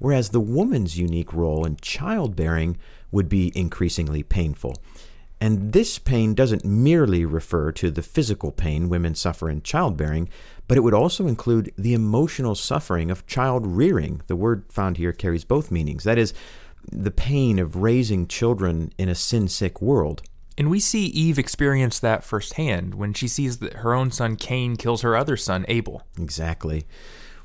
whereas 0.00 0.30
the 0.30 0.40
woman's 0.40 0.98
unique 0.98 1.32
role 1.32 1.64
in 1.64 1.76
childbearing 1.80 2.76
would 3.12 3.28
be 3.28 3.52
increasingly 3.56 4.24
painful. 4.24 4.74
And 5.40 5.72
this 5.72 6.00
pain 6.00 6.34
doesn't 6.34 6.64
merely 6.64 7.24
refer 7.24 7.70
to 7.70 7.92
the 7.92 8.02
physical 8.02 8.50
pain 8.50 8.88
women 8.88 9.14
suffer 9.14 9.48
in 9.48 9.62
childbearing, 9.62 10.28
but 10.66 10.76
it 10.76 10.80
would 10.80 10.94
also 10.94 11.28
include 11.28 11.72
the 11.78 11.94
emotional 11.94 12.56
suffering 12.56 13.12
of 13.12 13.26
child 13.28 13.64
rearing. 13.64 14.22
The 14.26 14.34
word 14.34 14.64
found 14.70 14.96
here 14.96 15.12
carries 15.12 15.44
both 15.44 15.70
meanings. 15.70 16.02
That 16.02 16.18
is, 16.18 16.34
the 16.90 17.10
pain 17.10 17.58
of 17.58 17.76
raising 17.76 18.26
children 18.26 18.92
in 18.98 19.08
a 19.08 19.14
sin 19.14 19.48
sick 19.48 19.80
world. 19.80 20.22
And 20.58 20.70
we 20.70 20.80
see 20.80 21.06
Eve 21.06 21.38
experience 21.38 21.98
that 21.98 22.24
firsthand 22.24 22.94
when 22.94 23.12
she 23.12 23.28
sees 23.28 23.58
that 23.58 23.74
her 23.74 23.92
own 23.92 24.10
son 24.10 24.36
Cain 24.36 24.76
kills 24.76 25.02
her 25.02 25.16
other 25.16 25.36
son 25.36 25.66
Abel. 25.68 26.02
Exactly. 26.18 26.86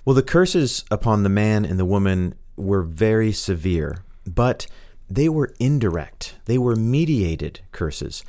Well, 0.06 0.16
the 0.16 0.24
curses 0.24 0.86
upon 0.90 1.24
the 1.24 1.30
man 1.30 1.66
and 1.66 1.78
the 1.78 1.86
woman 1.86 2.36
were 2.56 2.84
very 2.84 3.32
severe, 3.32 4.04
but 4.26 4.66
they 5.10 5.28
were 5.28 5.54
indirect, 5.60 6.36
they 6.46 6.58
were 6.58 6.76
mediated 6.76 7.60
curses. 7.72 8.24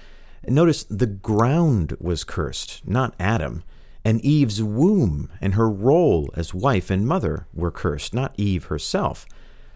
Notice 0.46 0.82
the 0.84 1.06
ground 1.06 1.96
was 2.00 2.24
cursed, 2.24 2.86
not 2.86 3.14
Adam. 3.20 3.62
And 4.04 4.20
Eve's 4.22 4.60
womb 4.60 5.30
and 5.40 5.54
her 5.54 5.70
role 5.70 6.28
as 6.34 6.52
wife 6.52 6.90
and 6.90 7.06
mother 7.06 7.46
were 7.54 7.70
cursed, 7.70 8.12
not 8.12 8.34
Eve 8.36 8.64
herself. 8.64 9.24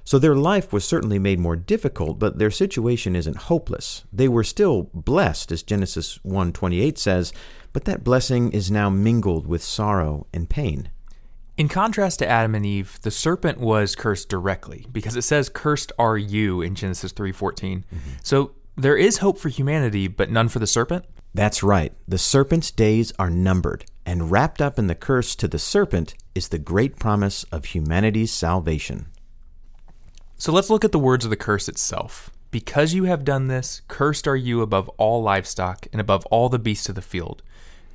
So 0.06 0.20
their 0.20 0.36
life 0.36 0.72
was 0.72 0.84
certainly 0.84 1.18
made 1.18 1.40
more 1.40 1.56
difficult, 1.56 2.20
but 2.20 2.38
their 2.38 2.50
situation 2.52 3.16
isn't 3.16 3.48
hopeless. 3.50 4.04
They 4.12 4.28
were 4.28 4.44
still 4.44 4.84
blessed, 4.94 5.50
as 5.50 5.64
Genesis 5.64 6.20
1:28 6.24 6.96
says, 6.96 7.32
but 7.72 7.86
that 7.86 8.04
blessing 8.04 8.52
is 8.52 8.70
now 8.70 8.88
mingled 8.88 9.48
with 9.48 9.64
sorrow 9.64 10.28
and 10.32 10.48
pain. 10.48 10.90
In 11.56 11.68
contrast 11.68 12.20
to 12.20 12.28
Adam 12.28 12.54
and 12.54 12.64
Eve, 12.64 13.00
the 13.02 13.10
serpent 13.10 13.58
was 13.58 13.96
cursed 13.96 14.28
directly 14.28 14.86
because 14.92 15.16
it 15.16 15.22
says 15.22 15.48
cursed 15.48 15.90
are 15.98 16.16
you 16.16 16.62
in 16.62 16.76
Genesis 16.76 17.12
3:14. 17.12 17.32
Mm-hmm. 17.78 18.10
So 18.22 18.52
there 18.76 18.96
is 18.96 19.18
hope 19.18 19.38
for 19.38 19.48
humanity, 19.48 20.06
but 20.06 20.30
none 20.30 20.48
for 20.48 20.60
the 20.60 20.68
serpent? 20.68 21.04
That's 21.34 21.64
right. 21.64 21.92
The 22.06 22.16
serpent's 22.18 22.70
days 22.70 23.12
are 23.18 23.28
numbered, 23.28 23.86
and 24.06 24.30
wrapped 24.30 24.62
up 24.62 24.78
in 24.78 24.86
the 24.86 24.94
curse 24.94 25.34
to 25.34 25.48
the 25.48 25.58
serpent 25.58 26.14
is 26.36 26.48
the 26.48 26.58
great 26.58 26.96
promise 26.96 27.42
of 27.50 27.64
humanity's 27.64 28.32
salvation. 28.32 29.06
So 30.38 30.52
let's 30.52 30.68
look 30.68 30.84
at 30.84 30.92
the 30.92 30.98
words 30.98 31.24
of 31.24 31.30
the 31.30 31.36
curse 31.36 31.66
itself. 31.68 32.30
Because 32.50 32.92
you 32.92 33.04
have 33.04 33.24
done 33.24 33.48
this, 33.48 33.80
cursed 33.88 34.28
are 34.28 34.36
you 34.36 34.60
above 34.60 34.88
all 34.98 35.22
livestock 35.22 35.86
and 35.92 36.00
above 36.00 36.26
all 36.26 36.48
the 36.48 36.58
beasts 36.58 36.88
of 36.88 36.94
the 36.94 37.02
field. 37.02 37.42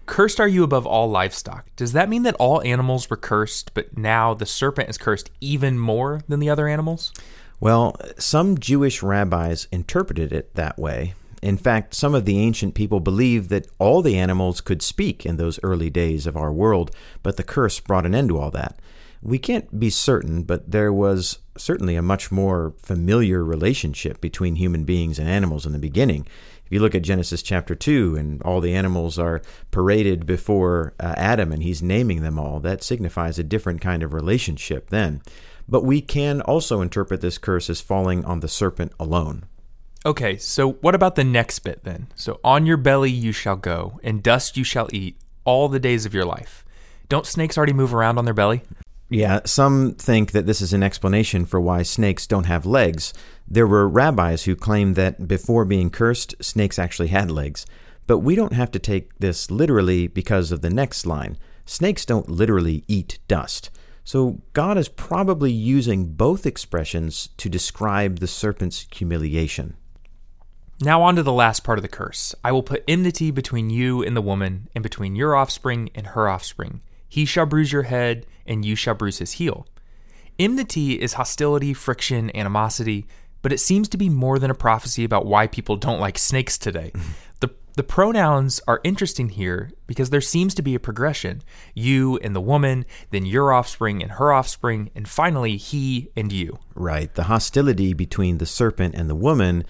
cursed 0.08 0.40
are 0.42 0.48
you 0.48 0.64
above 0.64 0.86
all 0.86 1.10
livestock. 1.10 1.68
Does 1.76 1.94
that 1.94 2.10
mean 2.10 2.24
that 2.24 2.36
all 2.36 2.62
animals 2.64 3.10
were 3.10 3.16
cursed, 3.16 3.74
but 3.74 3.98
now 3.98 4.34
the 4.34 4.46
serpent 4.46 4.90
is 4.90 4.98
cursed 4.98 5.30
even 5.40 5.80
more 5.80 6.22
than 6.28 6.40
the 6.40 6.50
other 6.50 6.68
animals? 6.68 7.14
Well, 7.60 7.96
some 8.18 8.58
Jewish 8.58 9.02
rabbis 9.02 9.68
interpreted 9.72 10.34
it 10.34 10.56
that 10.56 10.78
way. 10.78 11.14
In 11.42 11.58
fact, 11.58 11.94
some 11.94 12.14
of 12.14 12.26
the 12.26 12.40
ancient 12.40 12.76
people 12.76 13.00
believed 13.00 13.50
that 13.52 13.68
all 13.80 14.02
the 14.02 14.18
animals 14.18 14.62
could 14.62 14.82
speak 14.82 15.26
in 15.26 15.38
those 15.38 15.60
early 15.64 15.90
days 15.90 16.28
of 16.28 16.36
our 16.36 16.52
world, 16.52 16.92
but 17.24 17.38
the 17.38 17.44
curse 17.44 17.80
brought 17.80 18.06
an 18.06 18.14
end 18.14 18.30
to 18.30 18.38
all 18.38 18.52
that. 18.52 18.78
We 19.22 19.38
can't 19.38 19.80
be 19.80 19.90
certain, 19.90 20.44
but 20.44 20.72
there 20.72 20.92
was 20.92 21.40
certainly 21.58 21.96
a 21.96 22.02
much 22.02 22.32
more 22.32 22.74
familiar 22.82 23.44
relationship 23.44 24.20
between 24.20 24.56
human 24.56 24.84
beings 24.84 25.20
and 25.20 25.30
animals 25.30 25.66
in 25.66 25.74
the 25.74 25.80
beginning. 25.80 26.26
If 26.66 26.72
you 26.72 26.80
look 26.80 26.96
at 26.96 27.04
Genesis 27.04 27.44
chapter 27.44 27.76
2 27.76 28.16
and 28.16 28.42
all 28.42 28.62
the 28.62 28.74
animals 28.74 29.20
are 29.20 29.42
paraded 29.70 30.26
before 30.26 30.94
uh, 31.00 31.14
Adam 31.18 31.52
and 31.52 31.62
he's 31.62 31.84
naming 31.84 32.22
them 32.22 32.40
all, 32.40 32.60
that 32.62 32.84
signifies 32.84 33.38
a 33.38 33.44
different 33.44 33.82
kind 33.82 34.02
of 34.02 34.14
relationship 34.14 34.90
then. 34.90 35.22
But 35.68 35.84
we 35.84 36.02
can 36.02 36.42
also 36.42 36.82
interpret 36.82 37.22
this 37.22 37.38
curse 37.38 37.70
as 37.70 37.82
falling 37.82 38.26
on 38.26 38.40
the 38.40 38.48
serpent 38.48 38.94
alone. 39.00 39.44
Okay, 40.04 40.38
so 40.38 40.72
what 40.74 40.96
about 40.96 41.16
the 41.16 41.24
next 41.24 41.60
bit 41.60 41.84
then? 41.84 42.08
So, 42.16 42.40
on 42.44 42.66
your 42.66 42.78
belly 42.78 43.12
you 43.12 43.32
shall 43.32 43.56
go, 43.56 44.00
and 44.04 44.24
dust 44.24 44.58
you 44.58 44.64
shall 44.64 44.90
eat 44.92 45.16
all 45.46 45.70
the 45.70 45.80
days 45.80 46.08
of 46.08 46.14
your 46.14 46.26
life. 46.26 46.66
Don't 47.08 47.28
snakes 47.28 47.56
already 47.56 47.74
move 47.74 47.94
around 47.94 48.18
on 48.18 48.26
their 48.26 48.34
belly? 48.34 48.64
Yeah, 49.12 49.42
some 49.44 49.96
think 49.96 50.32
that 50.32 50.46
this 50.46 50.62
is 50.62 50.72
an 50.72 50.84
explanation 50.84 51.46
for 51.46 51.60
why 51.60 51.84
snakes 51.84 52.26
don't 52.26 52.46
have 52.46 52.66
legs. 52.66 53.14
There 53.46 53.68
were 53.68 53.86
rabbis 53.86 54.46
who 54.46 54.56
claimed 54.56 54.96
that 54.96 55.28
before 55.28 55.66
being 55.66 55.90
cursed, 55.90 56.34
snakes 56.42 56.80
actually 56.80 57.10
had 57.10 57.30
legs. 57.30 57.66
But 58.08 58.20
we 58.20 58.36
don't 58.36 58.54
have 58.54 58.72
to 58.72 58.80
take 58.80 59.20
this 59.20 59.52
literally 59.52 60.08
because 60.08 60.54
of 60.54 60.62
the 60.62 60.70
next 60.70 61.06
line. 61.06 61.38
Snakes 61.66 62.06
don't 62.06 62.30
literally 62.30 62.86
eat 62.88 63.20
dust. 63.28 63.70
So 64.06 64.40
God 64.54 64.78
is 64.78 64.88
probably 64.88 65.52
using 65.52 66.14
both 66.14 66.46
expressions 66.46 67.32
to 67.36 67.50
describe 67.50 68.20
the 68.20 68.28
serpent's 68.28 68.88
humiliation. 68.94 69.76
Now, 70.80 71.02
on 71.04 71.18
to 71.18 71.24
the 71.24 71.34
last 71.34 71.66
part 71.66 71.78
of 71.78 71.84
the 71.84 71.90
curse. 71.90 72.34
I 72.46 72.54
will 72.54 72.64
put 72.64 72.86
enmity 72.88 73.30
between 73.30 73.70
you 73.70 74.02
and 74.04 74.16
the 74.16 74.22
woman, 74.22 74.70
and 74.74 74.82
between 74.82 75.18
your 75.18 75.36
offspring 75.36 75.90
and 75.94 76.08
her 76.08 76.30
offspring. 76.30 76.80
He 77.12 77.26
shall 77.26 77.46
bruise 77.46 77.74
your 77.74 77.84
head, 77.84 78.26
and 78.46 78.64
you 78.64 78.78
shall 78.78 78.94
bruise 78.94 79.18
his 79.18 79.34
heel. 79.34 79.68
Enmity 80.40 80.94
is 80.94 81.16
hostility, 81.16 81.74
friction, 81.74 82.34
animosity, 82.34 83.06
but 83.42 83.52
it 83.52 83.60
seems 83.60 83.90
to 83.90 83.98
be 83.98 84.08
more 84.08 84.40
than 84.40 84.50
a 84.50 84.56
prophecy 84.56 85.04
about 85.04 85.26
why 85.26 85.46
people 85.46 85.76
don't 85.76 86.00
like 86.00 86.18
snakes 86.18 86.58
today. 86.58 86.94
the, 87.42 87.50
the 87.74 87.84
pronouns 87.84 88.62
are 88.66 88.80
interesting 88.86 89.28
here 89.28 89.72
because 89.88 90.10
there 90.10 90.22
seems 90.22 90.56
to 90.56 90.62
be 90.62 90.74
a 90.74 90.80
progression 90.80 91.42
you 91.74 92.18
and 92.20 92.34
the 92.34 92.40
woman, 92.40 92.86
then 93.10 93.26
your 93.26 93.52
offspring 93.52 94.02
and 94.02 94.14
her 94.14 94.32
offspring, 94.32 94.90
and 94.96 95.10
finally 95.10 95.58
he 95.58 96.08
and 96.16 96.32
you. 96.32 96.60
Right. 96.76 97.14
The 97.14 97.24
hostility 97.24 97.92
between 97.92 98.38
the 98.38 98.46
serpent 98.46 98.96
and 98.96 99.10
the 99.10 99.16
woman 99.16 99.66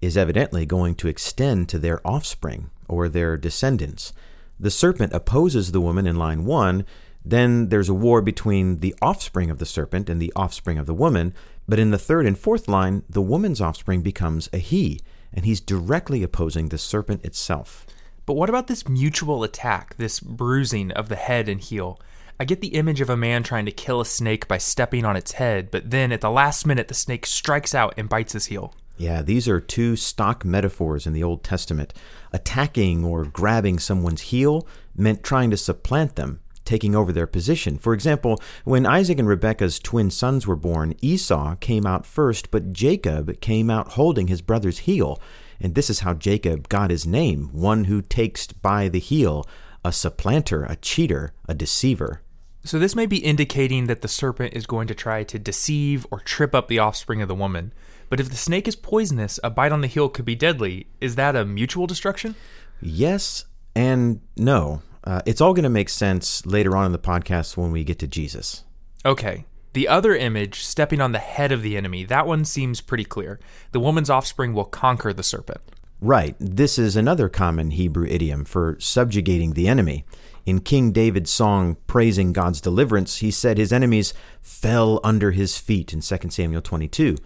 is 0.00 0.16
evidently 0.16 0.64
going 0.64 0.94
to 0.94 1.08
extend 1.08 1.68
to 1.68 1.78
their 1.78 2.00
offspring 2.06 2.70
or 2.88 3.10
their 3.10 3.36
descendants. 3.36 4.14
The 4.58 4.70
serpent 4.70 5.12
opposes 5.12 5.72
the 5.72 5.80
woman 5.80 6.06
in 6.06 6.16
line 6.16 6.44
1, 6.44 6.84
then 7.24 7.68
there's 7.70 7.88
a 7.88 7.94
war 7.94 8.22
between 8.22 8.78
the 8.78 8.94
offspring 9.02 9.50
of 9.50 9.58
the 9.58 9.66
serpent 9.66 10.08
and 10.08 10.22
the 10.22 10.32
offspring 10.36 10.78
of 10.78 10.86
the 10.86 10.94
woman, 10.94 11.34
but 11.68 11.78
in 11.78 11.90
the 11.90 11.98
third 11.98 12.24
and 12.24 12.38
fourth 12.38 12.68
line, 12.68 13.02
the 13.10 13.20
woman's 13.20 13.60
offspring 13.60 14.00
becomes 14.00 14.48
a 14.52 14.58
he, 14.58 15.00
and 15.32 15.44
he's 15.44 15.60
directly 15.60 16.22
opposing 16.22 16.68
the 16.68 16.78
serpent 16.78 17.24
itself. 17.24 17.84
But 18.24 18.34
what 18.34 18.48
about 18.48 18.68
this 18.68 18.88
mutual 18.88 19.42
attack, 19.42 19.96
this 19.96 20.20
bruising 20.20 20.92
of 20.92 21.08
the 21.08 21.16
head 21.16 21.48
and 21.48 21.60
heel? 21.60 22.00
I 22.38 22.44
get 22.44 22.60
the 22.60 22.74
image 22.74 23.00
of 23.00 23.10
a 23.10 23.16
man 23.16 23.42
trying 23.42 23.66
to 23.66 23.72
kill 23.72 24.00
a 24.00 24.06
snake 24.06 24.46
by 24.46 24.58
stepping 24.58 25.04
on 25.04 25.16
its 25.16 25.32
head, 25.32 25.70
but 25.70 25.90
then 25.90 26.12
at 26.12 26.20
the 26.20 26.30
last 26.30 26.66
minute, 26.66 26.88
the 26.88 26.94
snake 26.94 27.26
strikes 27.26 27.74
out 27.74 27.94
and 27.96 28.08
bites 28.08 28.34
his 28.34 28.46
heel. 28.46 28.74
Yeah, 28.96 29.22
these 29.22 29.46
are 29.46 29.60
two 29.60 29.96
stock 29.96 30.44
metaphors 30.44 31.06
in 31.06 31.12
the 31.12 31.22
Old 31.22 31.44
Testament. 31.44 31.92
Attacking 32.32 33.04
or 33.04 33.24
grabbing 33.24 33.78
someone's 33.78 34.22
heel 34.22 34.66
meant 34.94 35.22
trying 35.22 35.50
to 35.50 35.56
supplant 35.56 36.16
them, 36.16 36.40
taking 36.64 36.94
over 36.94 37.12
their 37.12 37.26
position. 37.26 37.76
For 37.76 37.92
example, 37.92 38.40
when 38.64 38.86
Isaac 38.86 39.18
and 39.18 39.28
Rebekah's 39.28 39.78
twin 39.78 40.10
sons 40.10 40.46
were 40.46 40.56
born, 40.56 40.94
Esau 41.02 41.56
came 41.56 41.86
out 41.86 42.06
first, 42.06 42.50
but 42.50 42.72
Jacob 42.72 43.40
came 43.40 43.68
out 43.68 43.92
holding 43.92 44.28
his 44.28 44.40
brother's 44.40 44.78
heel. 44.80 45.20
And 45.60 45.74
this 45.74 45.90
is 45.90 46.00
how 46.00 46.14
Jacob 46.14 46.68
got 46.68 46.90
his 46.90 47.06
name 47.06 47.50
one 47.52 47.84
who 47.84 48.02
takes 48.02 48.46
by 48.48 48.88
the 48.88 48.98
heel, 48.98 49.46
a 49.84 49.92
supplanter, 49.92 50.64
a 50.64 50.76
cheater, 50.76 51.32
a 51.48 51.54
deceiver. 51.54 52.22
So, 52.64 52.80
this 52.80 52.96
may 52.96 53.06
be 53.06 53.18
indicating 53.18 53.86
that 53.86 54.02
the 54.02 54.08
serpent 54.08 54.54
is 54.54 54.66
going 54.66 54.88
to 54.88 54.94
try 54.94 55.22
to 55.22 55.38
deceive 55.38 56.04
or 56.10 56.18
trip 56.18 56.52
up 56.52 56.66
the 56.66 56.80
offspring 56.80 57.22
of 57.22 57.28
the 57.28 57.34
woman. 57.34 57.72
But 58.08 58.20
if 58.20 58.30
the 58.30 58.36
snake 58.36 58.68
is 58.68 58.76
poisonous, 58.76 59.40
a 59.42 59.50
bite 59.50 59.72
on 59.72 59.80
the 59.80 59.86
heel 59.86 60.08
could 60.08 60.24
be 60.24 60.34
deadly. 60.34 60.86
Is 61.00 61.16
that 61.16 61.36
a 61.36 61.44
mutual 61.44 61.86
destruction? 61.86 62.34
Yes 62.80 63.44
and 63.74 64.20
no. 64.36 64.82
Uh, 65.04 65.20
it's 65.24 65.40
all 65.40 65.54
going 65.54 65.62
to 65.62 65.68
make 65.68 65.88
sense 65.88 66.44
later 66.46 66.76
on 66.76 66.86
in 66.86 66.92
the 66.92 66.98
podcast 66.98 67.56
when 67.56 67.70
we 67.70 67.84
get 67.84 67.98
to 68.00 68.08
Jesus. 68.08 68.64
Okay. 69.04 69.44
The 69.72 69.86
other 69.86 70.16
image, 70.16 70.64
stepping 70.64 71.00
on 71.00 71.12
the 71.12 71.18
head 71.18 71.52
of 71.52 71.62
the 71.62 71.76
enemy, 71.76 72.04
that 72.04 72.26
one 72.26 72.44
seems 72.44 72.80
pretty 72.80 73.04
clear. 73.04 73.38
The 73.72 73.80
woman's 73.80 74.10
offspring 74.10 74.54
will 74.54 74.64
conquer 74.64 75.12
the 75.12 75.22
serpent. 75.22 75.60
Right. 76.00 76.34
This 76.40 76.78
is 76.78 76.96
another 76.96 77.28
common 77.28 77.72
Hebrew 77.72 78.06
idiom 78.06 78.44
for 78.44 78.76
subjugating 78.80 79.52
the 79.52 79.68
enemy. 79.68 80.04
In 80.44 80.60
King 80.60 80.92
David's 80.92 81.30
song 81.30 81.76
praising 81.86 82.32
God's 82.32 82.60
deliverance, 82.60 83.18
he 83.18 83.30
said 83.30 83.58
his 83.58 83.72
enemies 83.72 84.14
fell 84.40 85.00
under 85.04 85.32
his 85.32 85.58
feet 85.58 85.92
in 85.92 86.00
2 86.00 86.30
Samuel 86.30 86.62
22. 86.62 87.16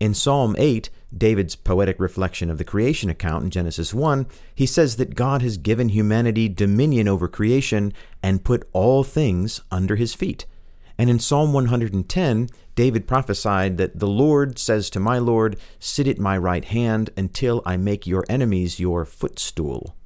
In 0.00 0.14
Psalm 0.14 0.54
8, 0.58 0.90
David's 1.16 1.56
poetic 1.56 1.98
reflection 1.98 2.50
of 2.50 2.58
the 2.58 2.64
creation 2.64 3.10
account 3.10 3.44
in 3.44 3.50
Genesis 3.50 3.92
1, 3.92 4.26
he 4.54 4.66
says 4.66 4.96
that 4.96 5.16
God 5.16 5.42
has 5.42 5.56
given 5.56 5.88
humanity 5.88 6.48
dominion 6.48 7.08
over 7.08 7.26
creation 7.26 7.92
and 8.22 8.44
put 8.44 8.68
all 8.72 9.02
things 9.02 9.60
under 9.70 9.96
his 9.96 10.14
feet. 10.14 10.46
And 10.98 11.08
in 11.08 11.18
Psalm 11.18 11.52
110, 11.52 12.48
David 12.74 13.08
prophesied 13.08 13.76
that 13.78 13.98
the 13.98 14.06
Lord 14.06 14.58
says 14.58 14.90
to 14.90 15.00
my 15.00 15.18
Lord, 15.18 15.56
Sit 15.80 16.06
at 16.06 16.18
my 16.18 16.38
right 16.38 16.64
hand 16.64 17.10
until 17.16 17.62
I 17.66 17.76
make 17.76 18.06
your 18.06 18.24
enemies 18.28 18.78
your 18.78 19.04
footstool. 19.04 19.96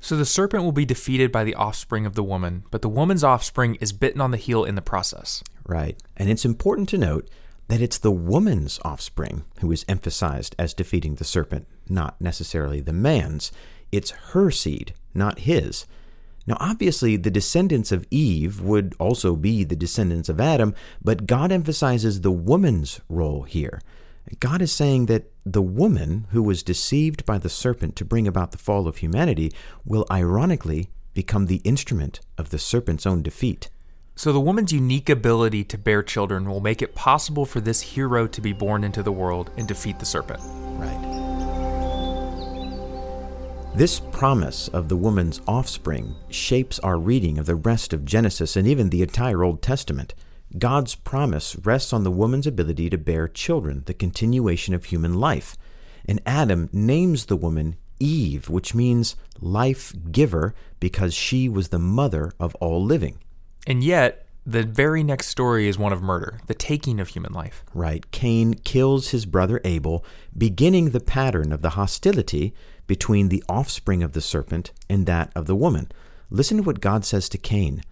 So 0.00 0.16
the 0.16 0.26
serpent 0.26 0.64
will 0.64 0.72
be 0.72 0.86
defeated 0.86 1.30
by 1.30 1.44
the 1.44 1.54
offspring 1.54 2.06
of 2.06 2.14
the 2.14 2.22
woman, 2.22 2.64
but 2.70 2.80
the 2.80 2.88
woman's 2.88 3.24
offspring 3.24 3.76
is 3.76 3.92
bitten 3.92 4.20
on 4.20 4.30
the 4.30 4.38
heel 4.38 4.64
in 4.64 4.74
the 4.74 4.82
process. 4.82 5.44
Right. 5.66 5.98
And 6.16 6.30
it's 6.30 6.46
important 6.46 6.88
to 6.90 6.98
note 6.98 7.28
that 7.70 7.80
it's 7.80 7.98
the 7.98 8.10
woman's 8.10 8.80
offspring 8.84 9.44
who 9.60 9.70
is 9.70 9.84
emphasized 9.88 10.56
as 10.58 10.74
defeating 10.74 11.14
the 11.14 11.24
serpent, 11.24 11.68
not 11.88 12.20
necessarily 12.20 12.80
the 12.80 12.92
man's. 12.92 13.52
It's 13.92 14.10
her 14.10 14.50
seed, 14.50 14.92
not 15.14 15.40
his. 15.40 15.86
Now, 16.48 16.56
obviously, 16.58 17.16
the 17.16 17.30
descendants 17.30 17.92
of 17.92 18.06
Eve 18.10 18.60
would 18.60 18.94
also 18.98 19.36
be 19.36 19.62
the 19.62 19.76
descendants 19.76 20.28
of 20.28 20.40
Adam, 20.40 20.74
but 21.00 21.26
God 21.26 21.52
emphasizes 21.52 22.20
the 22.20 22.32
woman's 22.32 23.00
role 23.08 23.42
here. 23.42 23.80
God 24.40 24.60
is 24.60 24.72
saying 24.72 25.06
that 25.06 25.30
the 25.46 25.62
woman 25.62 26.26
who 26.30 26.42
was 26.42 26.64
deceived 26.64 27.24
by 27.24 27.38
the 27.38 27.48
serpent 27.48 27.94
to 27.96 28.04
bring 28.04 28.26
about 28.26 28.50
the 28.50 28.58
fall 28.58 28.88
of 28.88 28.96
humanity 28.96 29.52
will 29.84 30.06
ironically 30.10 30.90
become 31.14 31.46
the 31.46 31.62
instrument 31.64 32.20
of 32.36 32.50
the 32.50 32.58
serpent's 32.58 33.06
own 33.06 33.22
defeat. 33.22 33.68
So, 34.20 34.34
the 34.34 34.38
woman's 34.38 34.70
unique 34.70 35.08
ability 35.08 35.64
to 35.64 35.78
bear 35.78 36.02
children 36.02 36.44
will 36.46 36.60
make 36.60 36.82
it 36.82 36.94
possible 36.94 37.46
for 37.46 37.58
this 37.58 37.80
hero 37.80 38.26
to 38.26 38.40
be 38.42 38.52
born 38.52 38.84
into 38.84 39.02
the 39.02 39.10
world 39.10 39.50
and 39.56 39.66
defeat 39.66 39.98
the 39.98 40.04
serpent. 40.04 40.40
Right. 40.78 41.00
This 43.74 43.98
promise 43.98 44.68
of 44.68 44.90
the 44.90 44.96
woman's 44.96 45.40
offspring 45.48 46.16
shapes 46.28 46.78
our 46.80 46.98
reading 46.98 47.38
of 47.38 47.46
the 47.46 47.54
rest 47.54 47.94
of 47.94 48.04
Genesis 48.04 48.56
and 48.56 48.68
even 48.68 48.90
the 48.90 49.00
entire 49.00 49.42
Old 49.42 49.62
Testament. 49.62 50.12
God's 50.58 50.94
promise 50.94 51.56
rests 51.56 51.94
on 51.94 52.04
the 52.04 52.10
woman's 52.10 52.46
ability 52.46 52.90
to 52.90 52.98
bear 52.98 53.26
children, 53.26 53.84
the 53.86 53.94
continuation 53.94 54.74
of 54.74 54.84
human 54.84 55.14
life. 55.14 55.56
And 56.04 56.20
Adam 56.26 56.68
names 56.74 57.24
the 57.24 57.38
woman 57.38 57.76
Eve, 57.98 58.50
which 58.50 58.74
means 58.74 59.16
life 59.40 59.94
giver, 60.12 60.54
because 60.78 61.14
she 61.14 61.48
was 61.48 61.68
the 61.68 61.78
mother 61.78 62.32
of 62.38 62.54
all 62.56 62.84
living. 62.84 63.18
And 63.66 63.84
yet, 63.84 64.26
the 64.46 64.62
very 64.62 65.02
next 65.02 65.28
story 65.28 65.68
is 65.68 65.78
one 65.78 65.92
of 65.92 66.02
murder, 66.02 66.40
the 66.46 66.54
taking 66.54 66.98
of 66.98 67.08
human 67.08 67.32
life. 67.32 67.62
Right. 67.74 68.10
Cain 68.10 68.54
kills 68.54 69.10
his 69.10 69.26
brother 69.26 69.60
Abel, 69.64 70.04
beginning 70.36 70.90
the 70.90 71.00
pattern 71.00 71.52
of 71.52 71.62
the 71.62 71.70
hostility 71.70 72.54
between 72.86 73.28
the 73.28 73.44
offspring 73.48 74.02
of 74.02 74.12
the 74.12 74.20
serpent 74.20 74.72
and 74.88 75.06
that 75.06 75.30
of 75.36 75.46
the 75.46 75.54
woman. 75.54 75.92
Listen 76.30 76.56
to 76.56 76.62
what 76.62 76.80
God 76.80 77.04
says 77.04 77.28
to 77.28 77.38
Cain 77.38 77.82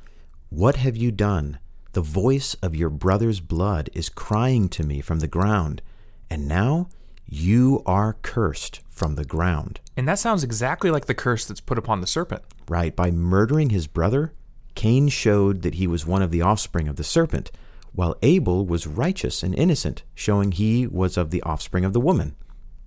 What 0.48 0.76
have 0.76 0.96
you 0.96 1.12
done? 1.12 1.58
The 1.92 2.00
voice 2.00 2.54
of 2.62 2.76
your 2.76 2.90
brother's 2.90 3.40
blood 3.40 3.90
is 3.92 4.08
crying 4.08 4.68
to 4.70 4.82
me 4.82 5.00
from 5.00 5.20
the 5.20 5.28
ground, 5.28 5.82
and 6.30 6.48
now 6.48 6.88
you 7.26 7.82
are 7.86 8.16
cursed 8.22 8.80
from 8.88 9.14
the 9.14 9.24
ground. 9.24 9.80
And 9.96 10.08
that 10.08 10.18
sounds 10.18 10.44
exactly 10.44 10.90
like 10.90 11.06
the 11.06 11.14
curse 11.14 11.44
that's 11.44 11.60
put 11.60 11.78
upon 11.78 12.00
the 12.00 12.06
serpent. 12.06 12.42
Right, 12.68 12.94
by 12.94 13.10
murdering 13.10 13.70
his 13.70 13.86
brother, 13.86 14.32
Cain 14.78 15.08
showed 15.08 15.62
that 15.62 15.74
he 15.74 15.88
was 15.88 16.06
one 16.06 16.22
of 16.22 16.30
the 16.30 16.40
offspring 16.40 16.86
of 16.86 16.94
the 16.94 17.02
serpent, 17.02 17.50
while 17.90 18.14
Abel 18.22 18.64
was 18.64 18.86
righteous 18.86 19.42
and 19.42 19.52
innocent, 19.52 20.04
showing 20.14 20.52
he 20.52 20.86
was 20.86 21.16
of 21.16 21.32
the 21.32 21.42
offspring 21.42 21.84
of 21.84 21.92
the 21.92 21.98
woman. 21.98 22.36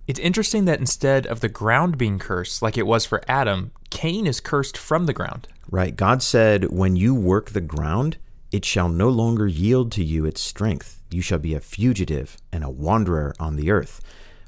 It's 0.06 0.18
interesting 0.18 0.64
that 0.64 0.80
instead 0.80 1.26
of 1.26 1.40
the 1.40 1.50
ground 1.50 1.98
being 1.98 2.18
cursed, 2.18 2.62
like 2.62 2.78
it 2.78 2.86
was 2.86 3.04
for 3.04 3.20
Adam, 3.28 3.72
Cain 3.90 4.26
is 4.26 4.40
cursed 4.40 4.78
from 4.78 5.04
the 5.04 5.12
ground. 5.12 5.48
Right. 5.70 5.94
God 5.94 6.22
said, 6.22 6.70
When 6.70 6.96
you 6.96 7.14
work 7.14 7.50
the 7.50 7.60
ground, 7.60 8.16
it 8.50 8.64
shall 8.64 8.88
no 8.88 9.10
longer 9.10 9.46
yield 9.46 9.92
to 9.92 10.02
you 10.02 10.24
its 10.24 10.40
strength. 10.40 11.02
You 11.10 11.20
shall 11.20 11.40
be 11.40 11.52
a 11.52 11.60
fugitive 11.60 12.38
and 12.50 12.64
a 12.64 12.70
wanderer 12.70 13.34
on 13.38 13.56
the 13.56 13.70
earth. 13.70 14.00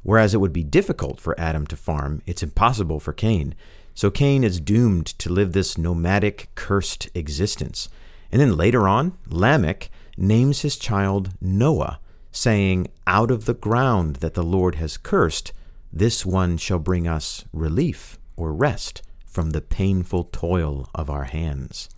Whereas 0.03 0.33
it 0.33 0.41
would 0.41 0.55
be 0.55 0.65
difficult 0.65 1.21
for 1.21 1.39
Adam 1.39 1.67
to 1.67 1.77
farm, 1.77 2.23
it's 2.25 2.43
impossible 2.43 3.01
for 3.01 3.13
Cain. 3.13 3.55
So 3.95 4.11
Cain 4.11 4.43
is 4.43 4.61
doomed 4.61 5.07
to 5.07 5.33
live 5.33 5.53
this 5.53 5.79
nomadic, 5.79 6.49
cursed 6.55 7.09
existence. 7.15 7.89
And 8.33 8.41
then 8.41 8.57
later 8.57 8.89
on, 8.89 9.17
Lamech 9.29 9.89
names 10.17 10.63
his 10.63 10.77
child 10.77 11.31
Noah 11.41 12.01
saying, 12.33 12.89
Out 13.07 13.31
of 13.31 13.45
the 13.45 13.55
ground 13.55 14.17
that 14.17 14.35
the 14.35 14.43
Lord 14.43 14.75
has 14.75 14.97
cursed, 14.97 15.53
this 15.93 16.27
one 16.27 16.57
shall 16.57 16.81
bring 16.81 17.07
us 17.07 17.45
relief 17.53 18.19
or 18.37 18.53
rest 18.53 19.03
from 19.25 19.51
the 19.51 19.61
painful 19.61 20.25
toil 20.25 20.89
of 20.95 21.09
our 21.09 21.25
hands. 21.25 21.89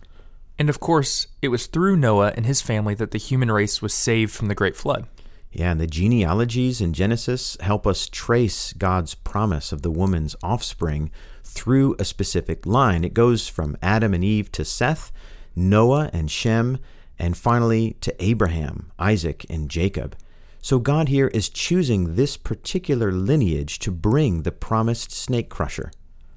And 0.59 0.69
of 0.69 0.79
course, 0.79 1.27
it 1.41 1.49
was 1.49 1.67
through 1.67 1.97
Noah 1.97 2.33
and 2.35 2.45
his 2.45 2.61
family 2.61 2.93
that 2.95 3.11
the 3.11 3.17
human 3.17 3.51
race 3.51 3.81
was 3.81 3.93
saved 3.93 4.33
from 4.33 4.47
the 4.47 4.55
great 4.55 4.75
flood. 4.75 5.07
Yeah, 5.51 5.71
and 5.71 5.79
the 5.79 5.87
genealogies 5.87 6.81
in 6.81 6.93
Genesis 6.93 7.57
help 7.59 7.87
us 7.87 8.07
trace 8.07 8.73
God's 8.73 9.15
promise 9.15 9.71
of 9.71 9.81
the 9.81 9.91
woman's 9.91 10.35
offspring 10.43 11.09
through 11.57 11.95
a 11.97 12.05
specific 12.05 12.65
line. 12.67 13.03
It 13.03 13.15
goes 13.15 13.47
from 13.47 13.77
Adam 13.81 14.13
and 14.13 14.23
Eve 14.23 14.51
to 14.51 14.63
Seth, 14.63 15.11
Noah 15.55 16.11
and 16.13 16.29
Shem, 16.29 16.77
and 17.17 17.35
finally 17.35 17.97
to 18.01 18.15
Abraham, 18.23 18.91
Isaac, 18.99 19.43
and 19.49 19.67
Jacob. 19.67 20.15
So 20.61 20.77
God 20.77 21.09
here 21.09 21.29
is 21.29 21.49
choosing 21.49 22.15
this 22.15 22.37
particular 22.37 23.11
lineage 23.11 23.79
to 23.79 23.91
bring 23.91 24.43
the 24.43 24.51
promised 24.51 25.11
snake 25.11 25.49
crusher. 25.49 25.91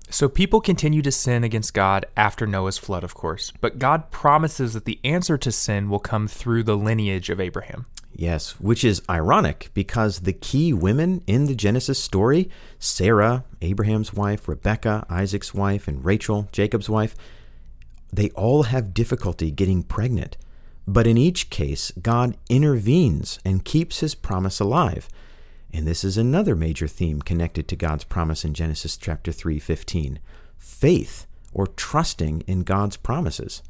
So 0.08 0.28
people 0.28 0.60
continue 0.60 1.02
to 1.02 1.12
sin 1.12 1.44
against 1.44 1.74
God 1.74 2.06
after 2.16 2.46
Noah's 2.46 2.78
flood, 2.78 3.04
of 3.04 3.14
course, 3.14 3.52
but 3.60 3.78
God 3.78 4.10
promises 4.10 4.72
that 4.72 4.86
the 4.86 4.98
answer 5.04 5.36
to 5.36 5.52
sin 5.52 5.90
will 5.90 6.00
come 6.00 6.26
through 6.26 6.62
the 6.62 6.76
lineage 6.76 7.28
of 7.28 7.40
Abraham. 7.40 7.86
Yes, 8.12 8.60
which 8.60 8.84
is 8.84 9.02
ironic 9.08 9.70
because 9.72 10.20
the 10.20 10.32
key 10.32 10.72
women 10.72 11.22
in 11.26 11.46
the 11.46 11.54
Genesis 11.54 11.98
story, 11.98 12.50
Sarah, 12.78 13.44
Abraham's 13.62 14.12
wife, 14.12 14.48
Rebecca, 14.48 15.06
Isaac's 15.08 15.54
wife, 15.54 15.88
and 15.88 16.04
Rachel, 16.04 16.48
Jacob's 16.52 16.90
wife, 16.90 17.14
they 18.12 18.30
all 18.30 18.64
have 18.64 18.92
difficulty 18.92 19.50
getting 19.50 19.82
pregnant. 19.82 20.36
But 20.86 21.06
in 21.06 21.16
each 21.16 21.50
case, 21.50 21.92
God 22.02 22.36
intervenes 22.48 23.38
and 23.44 23.64
keeps 23.64 24.00
his 24.00 24.14
promise 24.14 24.58
alive. 24.58 25.08
And 25.72 25.86
this 25.86 26.02
is 26.02 26.18
another 26.18 26.56
major 26.56 26.88
theme 26.88 27.22
connected 27.22 27.68
to 27.68 27.76
God's 27.76 28.02
promise 28.02 28.44
in 28.44 28.54
Genesis 28.54 28.96
chapter 28.96 29.30
3:15. 29.30 30.18
Faith 30.58 31.26
or 31.52 31.68
trusting 31.68 32.42
in 32.46 32.64
God's 32.64 32.96
promises. 32.96 33.62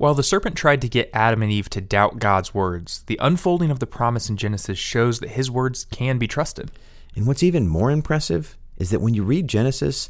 While 0.00 0.14
the 0.14 0.22
serpent 0.22 0.56
tried 0.56 0.80
to 0.80 0.88
get 0.88 1.10
Adam 1.12 1.42
and 1.42 1.52
Eve 1.52 1.68
to 1.68 1.80
doubt 1.82 2.20
God's 2.20 2.54
words, 2.54 3.02
the 3.06 3.18
unfolding 3.20 3.70
of 3.70 3.80
the 3.80 3.86
promise 3.86 4.30
in 4.30 4.38
Genesis 4.38 4.78
shows 4.78 5.20
that 5.20 5.28
his 5.28 5.50
words 5.50 5.84
can 5.90 6.16
be 6.16 6.26
trusted. 6.26 6.70
And 7.14 7.26
what's 7.26 7.42
even 7.42 7.68
more 7.68 7.90
impressive 7.90 8.56
is 8.78 8.88
that 8.88 9.02
when 9.02 9.12
you 9.12 9.24
read 9.24 9.46
Genesis, 9.46 10.08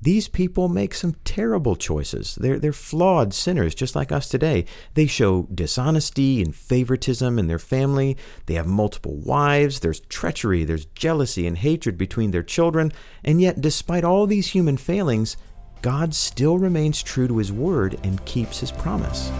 these 0.00 0.28
people 0.28 0.68
make 0.68 0.94
some 0.94 1.16
terrible 1.24 1.74
choices. 1.74 2.36
They're, 2.36 2.60
they're 2.60 2.72
flawed 2.72 3.34
sinners, 3.34 3.74
just 3.74 3.96
like 3.96 4.12
us 4.12 4.28
today. 4.28 4.64
They 4.94 5.06
show 5.06 5.48
dishonesty 5.52 6.40
and 6.40 6.54
favoritism 6.54 7.36
in 7.36 7.48
their 7.48 7.58
family. 7.58 8.16
They 8.46 8.54
have 8.54 8.68
multiple 8.68 9.16
wives. 9.16 9.80
There's 9.80 9.98
treachery, 10.02 10.62
there's 10.62 10.84
jealousy 10.84 11.48
and 11.48 11.58
hatred 11.58 11.98
between 11.98 12.30
their 12.30 12.44
children. 12.44 12.92
And 13.24 13.40
yet, 13.40 13.60
despite 13.60 14.04
all 14.04 14.28
these 14.28 14.52
human 14.52 14.76
failings, 14.76 15.36
God 15.82 16.14
still 16.14 16.58
remains 16.58 17.02
true 17.02 17.26
to 17.26 17.38
his 17.38 17.52
word 17.52 17.98
and 18.04 18.24
keeps 18.24 18.60
his 18.60 18.70
promise. 18.70 19.32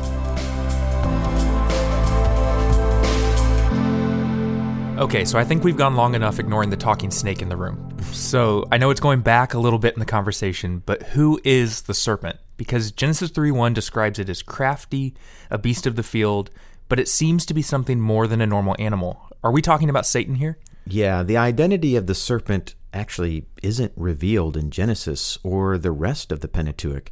Okay, 4.98 5.24
so 5.24 5.38
I 5.38 5.44
think 5.44 5.62
we've 5.62 5.76
gone 5.76 5.94
long 5.94 6.16
enough 6.16 6.40
ignoring 6.40 6.70
the 6.70 6.76
talking 6.76 7.12
snake 7.12 7.42
in 7.42 7.48
the 7.48 7.56
room. 7.56 7.96
So 8.10 8.66
I 8.72 8.76
know 8.76 8.90
it's 8.90 9.00
going 9.00 9.20
back 9.20 9.54
a 9.54 9.58
little 9.58 9.78
bit 9.78 9.94
in 9.94 10.00
the 10.00 10.06
conversation, 10.06 10.82
but 10.84 11.04
who 11.04 11.40
is 11.44 11.82
the 11.82 11.94
serpent? 11.94 12.38
Because 12.56 12.90
Genesis 12.90 13.30
3 13.30 13.52
1 13.52 13.72
describes 13.72 14.18
it 14.18 14.28
as 14.28 14.42
crafty, 14.42 15.14
a 15.48 15.58
beast 15.58 15.86
of 15.86 15.94
the 15.94 16.02
field, 16.02 16.50
but 16.88 16.98
it 16.98 17.08
seems 17.08 17.46
to 17.46 17.54
be 17.54 17.62
something 17.62 18.00
more 18.00 18.26
than 18.26 18.40
a 18.40 18.46
normal 18.46 18.74
animal. 18.80 19.28
Are 19.44 19.52
we 19.52 19.62
talking 19.62 19.88
about 19.88 20.06
Satan 20.06 20.34
here? 20.34 20.58
Yeah, 20.86 21.22
the 21.22 21.36
identity 21.36 21.94
of 21.94 22.08
the 22.08 22.14
serpent 22.16 22.74
actually 22.92 23.46
isn't 23.62 23.92
revealed 23.96 24.56
in 24.56 24.70
Genesis 24.70 25.38
or 25.42 25.78
the 25.78 25.90
rest 25.90 26.32
of 26.32 26.40
the 26.40 26.48
Pentateuch, 26.48 27.10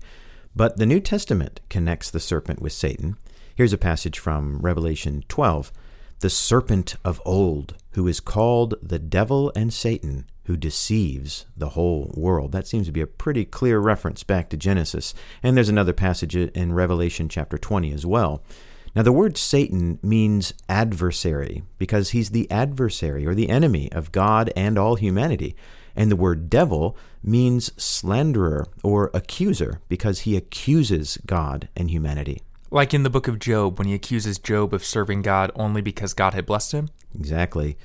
but 0.55 0.77
the 0.77 0.87
New 0.87 1.01
Testament 1.01 1.61
connects 1.69 2.11
the 2.11 2.21
serpent 2.21 2.61
with 2.61 2.73
Satan. 2.73 3.17
Here's 3.55 3.73
a 3.73 3.79
passage 3.79 4.19
from 4.19 4.59
Revelation 4.59 5.25
12 5.29 5.73
the 6.21 6.31
serpent 6.31 6.97
of 7.03 7.21
old, 7.25 7.77
who 7.93 8.07
is 8.07 8.21
called 8.21 8.75
the 8.83 8.99
devil 8.99 9.51
and 9.57 9.73
Satan, 9.73 10.27
who 10.45 10.57
deceives 10.57 11.47
the 11.57 11.71
whole 11.71 12.13
world. 12.15 12.53
That 12.53 12.67
seems 12.67 12.87
to 12.87 12.93
be 12.93 13.01
a 13.01 13.07
pretty 13.07 13.45
clear 13.45 13.79
reference 13.79 14.23
back 14.23 14.51
to 14.51 14.57
Genesis. 14.57 15.15
And 15.43 15.57
there's 15.57 15.71
another 15.71 15.95
passage 15.95 16.37
in 16.37 16.73
Revelation 16.75 17.29
chapter 17.29 17.57
20 17.57 17.93
as 17.93 18.05
well. 18.05 18.43
Now, 18.95 19.03
the 19.03 19.13
word 19.13 19.37
Satan 19.37 19.99
means 20.03 20.53
adversary 20.69 21.63
because 21.79 22.11
he's 22.11 22.31
the 22.31 22.51
adversary 22.51 23.27
or 23.27 23.35
the 23.35 23.49
enemy 23.49 23.91
of 23.93 24.13
God 24.13 24.53
and 24.57 24.77
all 24.77 24.97
humanity. 24.97 25.55
And 25.95 26.11
the 26.11 26.17
word 26.17 26.51
devil 26.51 26.97
means 27.23 27.73
slanderer 27.83 28.67
or 28.83 29.11
accuser 29.15 29.81
because 29.89 30.21
he 30.21 30.37
accuses 30.37 31.19
God 31.27 31.69
and 31.77 31.91
humanity. 31.91 32.43
Like 32.71 32.95
in 32.95 33.03
the 33.03 33.11
book 33.11 33.29
of 33.29 33.39
Job, 33.39 33.79
when 33.79 33.89
he 33.89 33.95
accuses 33.95 34.39
Job 34.39 34.73
of 34.73 34.85
serving 34.85 35.23
God 35.23 35.51
only 35.55 35.83
because 35.83 36.15
God 36.15 36.35
had 36.35 36.47
blessed 36.47 36.73
him? 36.73 36.89
Exactly. 37.15 37.77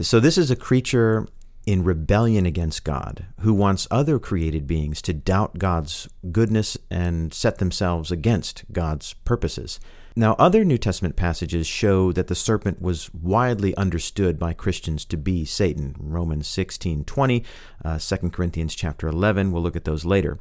So, 0.00 0.20
this 0.20 0.38
is 0.38 0.50
a 0.50 0.56
creature 0.56 1.26
in 1.66 1.84
rebellion 1.84 2.46
against 2.46 2.84
God 2.84 3.26
who 3.40 3.52
wants 3.52 3.86
other 3.90 4.18
created 4.18 4.66
beings 4.66 5.02
to 5.02 5.12
doubt 5.12 5.58
God's 5.58 6.08
goodness 6.32 6.78
and 6.90 7.34
set 7.34 7.58
themselves 7.58 8.10
against 8.10 8.64
God's 8.72 9.12
purposes. 9.12 9.78
Now, 10.16 10.34
other 10.38 10.64
New 10.64 10.78
Testament 10.78 11.14
passages 11.14 11.66
show 11.66 12.12
that 12.12 12.26
the 12.26 12.34
serpent 12.34 12.82
was 12.82 13.12
widely 13.14 13.76
understood 13.76 14.38
by 14.38 14.52
Christians 14.52 15.04
to 15.06 15.16
be 15.16 15.44
Satan. 15.44 15.94
Romans 15.98 16.48
16 16.48 17.04
20, 17.04 17.44
uh, 17.84 17.98
2 17.98 18.30
Corinthians 18.30 18.74
chapter 18.74 19.06
11, 19.06 19.52
we'll 19.52 19.62
look 19.62 19.76
at 19.76 19.84
those 19.84 20.04
later. 20.04 20.38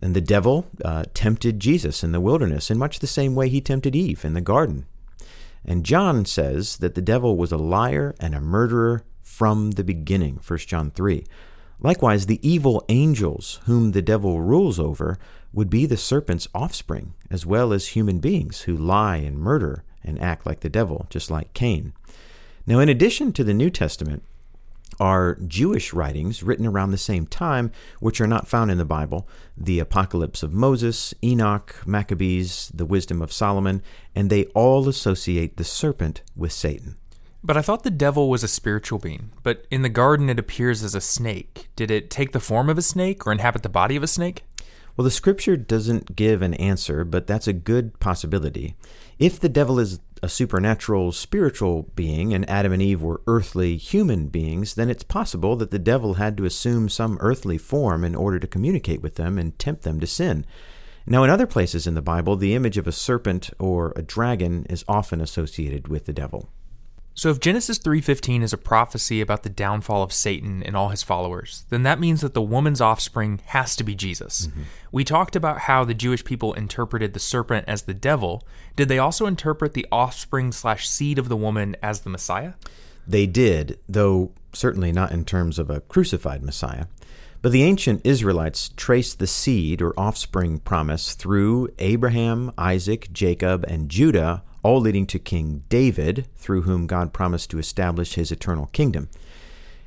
And 0.00 0.14
the 0.14 0.20
devil 0.20 0.66
uh, 0.84 1.04
tempted 1.14 1.60
Jesus 1.60 2.02
in 2.02 2.12
the 2.12 2.20
wilderness 2.20 2.70
in 2.70 2.78
much 2.78 2.98
the 2.98 3.06
same 3.06 3.34
way 3.34 3.48
he 3.48 3.60
tempted 3.60 3.94
Eve 3.94 4.24
in 4.24 4.34
the 4.34 4.40
garden. 4.40 4.86
And 5.64 5.84
John 5.84 6.24
says 6.24 6.76
that 6.78 6.94
the 6.94 7.02
devil 7.02 7.36
was 7.36 7.52
a 7.52 7.58
liar 7.58 8.14
and 8.20 8.34
a 8.34 8.40
murderer 8.40 9.02
from 9.22 9.72
the 9.72 9.84
beginning, 9.84 10.40
1 10.46 10.58
John 10.60 10.90
3. 10.90 11.24
Likewise, 11.80 12.26
the 12.26 12.46
evil 12.48 12.84
angels 12.88 13.60
whom 13.64 13.92
the 13.92 14.02
devil 14.02 14.40
rules 14.40 14.80
over 14.80 15.18
would 15.52 15.70
be 15.70 15.86
the 15.86 15.96
serpent's 15.96 16.48
offspring, 16.54 17.14
as 17.30 17.46
well 17.46 17.72
as 17.72 17.88
human 17.88 18.18
beings 18.18 18.62
who 18.62 18.76
lie 18.76 19.16
and 19.16 19.38
murder 19.38 19.84
and 20.02 20.20
act 20.20 20.46
like 20.46 20.60
the 20.60 20.68
devil, 20.68 21.06
just 21.10 21.30
like 21.30 21.52
Cain. 21.54 21.92
Now, 22.66 22.78
in 22.78 22.88
addition 22.88 23.32
to 23.32 23.44
the 23.44 23.54
New 23.54 23.70
Testament, 23.70 24.22
are 24.98 25.38
Jewish 25.46 25.92
writings 25.92 26.42
written 26.42 26.66
around 26.66 26.90
the 26.90 26.98
same 26.98 27.26
time, 27.26 27.70
which 28.00 28.20
are 28.20 28.26
not 28.26 28.48
found 28.48 28.70
in 28.70 28.78
the 28.78 28.84
Bible 28.84 29.28
the 29.56 29.78
Apocalypse 29.78 30.42
of 30.42 30.52
Moses, 30.52 31.12
Enoch, 31.22 31.82
Maccabees, 31.86 32.70
the 32.72 32.86
Wisdom 32.86 33.20
of 33.20 33.32
Solomon, 33.32 33.82
and 34.14 34.30
they 34.30 34.44
all 34.46 34.88
associate 34.88 35.56
the 35.56 35.64
serpent 35.64 36.22
with 36.34 36.52
Satan. 36.52 36.96
But 37.46 37.56
I 37.56 37.62
thought 37.62 37.84
the 37.84 37.90
devil 37.90 38.28
was 38.28 38.42
a 38.42 38.48
spiritual 38.48 38.98
being, 38.98 39.30
but 39.44 39.68
in 39.70 39.82
the 39.82 39.88
garden 39.88 40.28
it 40.28 40.36
appears 40.40 40.82
as 40.82 40.96
a 40.96 41.00
snake. 41.00 41.68
Did 41.76 41.92
it 41.92 42.10
take 42.10 42.32
the 42.32 42.40
form 42.40 42.68
of 42.68 42.76
a 42.76 42.82
snake 42.82 43.24
or 43.24 43.30
inhabit 43.30 43.62
the 43.62 43.68
body 43.68 43.94
of 43.94 44.02
a 44.02 44.08
snake? 44.08 44.42
Well, 44.96 45.04
the 45.04 45.12
scripture 45.12 45.56
doesn't 45.56 46.16
give 46.16 46.42
an 46.42 46.54
answer, 46.54 47.04
but 47.04 47.28
that's 47.28 47.46
a 47.46 47.52
good 47.52 48.00
possibility. 48.00 48.74
If 49.20 49.38
the 49.38 49.48
devil 49.48 49.78
is 49.78 50.00
a 50.24 50.28
supernatural 50.28 51.12
spiritual 51.12 51.84
being 51.94 52.34
and 52.34 52.50
Adam 52.50 52.72
and 52.72 52.82
Eve 52.82 53.00
were 53.00 53.22
earthly 53.28 53.76
human 53.76 54.26
beings, 54.26 54.74
then 54.74 54.90
it's 54.90 55.04
possible 55.04 55.54
that 55.54 55.70
the 55.70 55.78
devil 55.78 56.14
had 56.14 56.36
to 56.38 56.46
assume 56.46 56.88
some 56.88 57.16
earthly 57.20 57.58
form 57.58 58.02
in 58.02 58.16
order 58.16 58.40
to 58.40 58.48
communicate 58.48 59.02
with 59.02 59.14
them 59.14 59.38
and 59.38 59.56
tempt 59.56 59.82
them 59.82 60.00
to 60.00 60.06
sin. 60.08 60.44
Now, 61.06 61.22
in 61.22 61.30
other 61.30 61.46
places 61.46 61.86
in 61.86 61.94
the 61.94 62.02
Bible, 62.02 62.34
the 62.34 62.56
image 62.56 62.76
of 62.76 62.88
a 62.88 62.92
serpent 62.92 63.50
or 63.60 63.92
a 63.94 64.02
dragon 64.02 64.66
is 64.68 64.84
often 64.88 65.20
associated 65.20 65.86
with 65.86 66.06
the 66.06 66.12
devil. 66.12 66.50
So 67.16 67.30
if 67.30 67.40
Genesis 67.40 67.78
3:15 67.78 68.42
is 68.42 68.52
a 68.52 68.58
prophecy 68.58 69.22
about 69.22 69.42
the 69.42 69.48
downfall 69.48 70.02
of 70.02 70.12
Satan 70.12 70.62
and 70.62 70.76
all 70.76 70.90
his 70.90 71.02
followers, 71.02 71.64
then 71.70 71.82
that 71.82 71.98
means 71.98 72.20
that 72.20 72.34
the 72.34 72.42
woman's 72.42 72.82
offspring 72.82 73.40
has 73.46 73.74
to 73.76 73.84
be 73.84 73.94
Jesus. 73.94 74.48
Mm-hmm. 74.48 74.62
We 74.92 75.02
talked 75.02 75.34
about 75.34 75.60
how 75.60 75.82
the 75.82 75.94
Jewish 75.94 76.24
people 76.24 76.52
interpreted 76.52 77.14
the 77.14 77.18
serpent 77.18 77.64
as 77.66 77.82
the 77.82 77.94
devil. 77.94 78.46
Did 78.76 78.88
they 78.88 78.98
also 78.98 79.24
interpret 79.24 79.72
the 79.72 79.86
offspring 79.90 80.52
slash 80.52 80.86
seed 80.86 81.18
of 81.18 81.30
the 81.30 81.38
woman 81.38 81.74
as 81.82 82.00
the 82.00 82.10
Messiah? 82.10 82.52
They 83.08 83.24
did, 83.24 83.78
though 83.88 84.32
certainly 84.52 84.92
not 84.92 85.10
in 85.10 85.24
terms 85.24 85.58
of 85.58 85.70
a 85.70 85.80
crucified 85.80 86.42
Messiah. 86.42 86.84
But 87.40 87.52
the 87.52 87.62
ancient 87.62 88.02
Israelites 88.04 88.70
traced 88.76 89.20
the 89.20 89.26
seed 89.26 89.80
or 89.80 89.98
offspring 89.98 90.58
promise 90.58 91.14
through 91.14 91.68
Abraham, 91.78 92.52
Isaac, 92.58 93.10
Jacob, 93.10 93.64
and 93.64 93.88
Judah 93.88 94.42
all 94.66 94.80
leading 94.80 95.06
to 95.06 95.18
King 95.20 95.62
David, 95.68 96.26
through 96.34 96.62
whom 96.62 96.88
God 96.88 97.12
promised 97.12 97.50
to 97.50 97.58
establish 97.60 98.14
his 98.14 98.32
eternal 98.32 98.66
kingdom. 98.72 99.08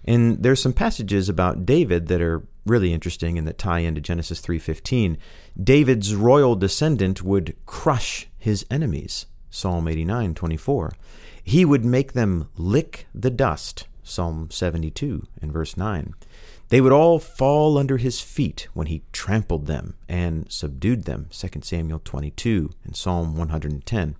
And 0.06 0.42
there's 0.42 0.62
some 0.62 0.72
passages 0.72 1.28
about 1.28 1.66
David 1.66 2.08
that 2.08 2.22
are 2.22 2.44
really 2.66 2.94
interesting 2.94 3.38
and 3.38 3.46
that 3.46 3.58
tie 3.58 3.80
into 3.80 4.00
Genesis 4.00 4.40
3:15. 4.40 5.18
David's 5.62 6.16
royal 6.16 6.56
descendant 6.56 7.22
would 7.22 7.58
crush 7.66 8.30
his 8.38 8.66
enemies. 8.72 9.26
Psalm 9.50 9.86
89:24. 9.86 10.94
He 11.44 11.66
would 11.66 11.84
make 11.84 12.14
them 12.14 12.48
lick 12.56 13.06
the 13.14 13.30
dust. 13.30 13.86
Psalm 14.02 14.48
72 14.50 15.28
and 15.42 15.52
verse 15.52 15.76
9. 15.76 16.14
They 16.70 16.80
would 16.80 16.94
all 16.94 17.20
fall 17.20 17.78
under 17.78 17.98
his 17.98 18.22
feet 18.22 18.70
when 18.74 18.88
he 18.88 19.04
trampled 19.12 19.66
them 19.66 19.96
and 20.08 20.50
subdued 20.50 21.04
them. 21.04 21.28
2 21.32 21.66
Samuel 21.66 22.00
22 22.06 22.70
and 22.86 22.96
Psalm 22.96 23.36
110. 23.36 24.16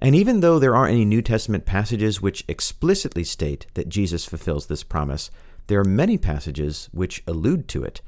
And 0.00 0.14
even 0.14 0.40
though 0.40 0.58
there 0.58 0.76
aren't 0.76 0.92
any 0.92 1.04
New 1.04 1.22
Testament 1.22 1.64
passages 1.64 2.20
which 2.20 2.44
explicitly 2.48 3.24
state 3.24 3.66
that 3.74 3.88
Jesus 3.88 4.24
fulfills 4.24 4.66
this 4.66 4.82
promise, 4.82 5.30
there 5.68 5.80
are 5.80 5.84
many 5.84 6.18
passages 6.18 6.88
which 6.92 7.22
allude 7.26 7.68
to 7.68 7.82
it. 7.82 8.00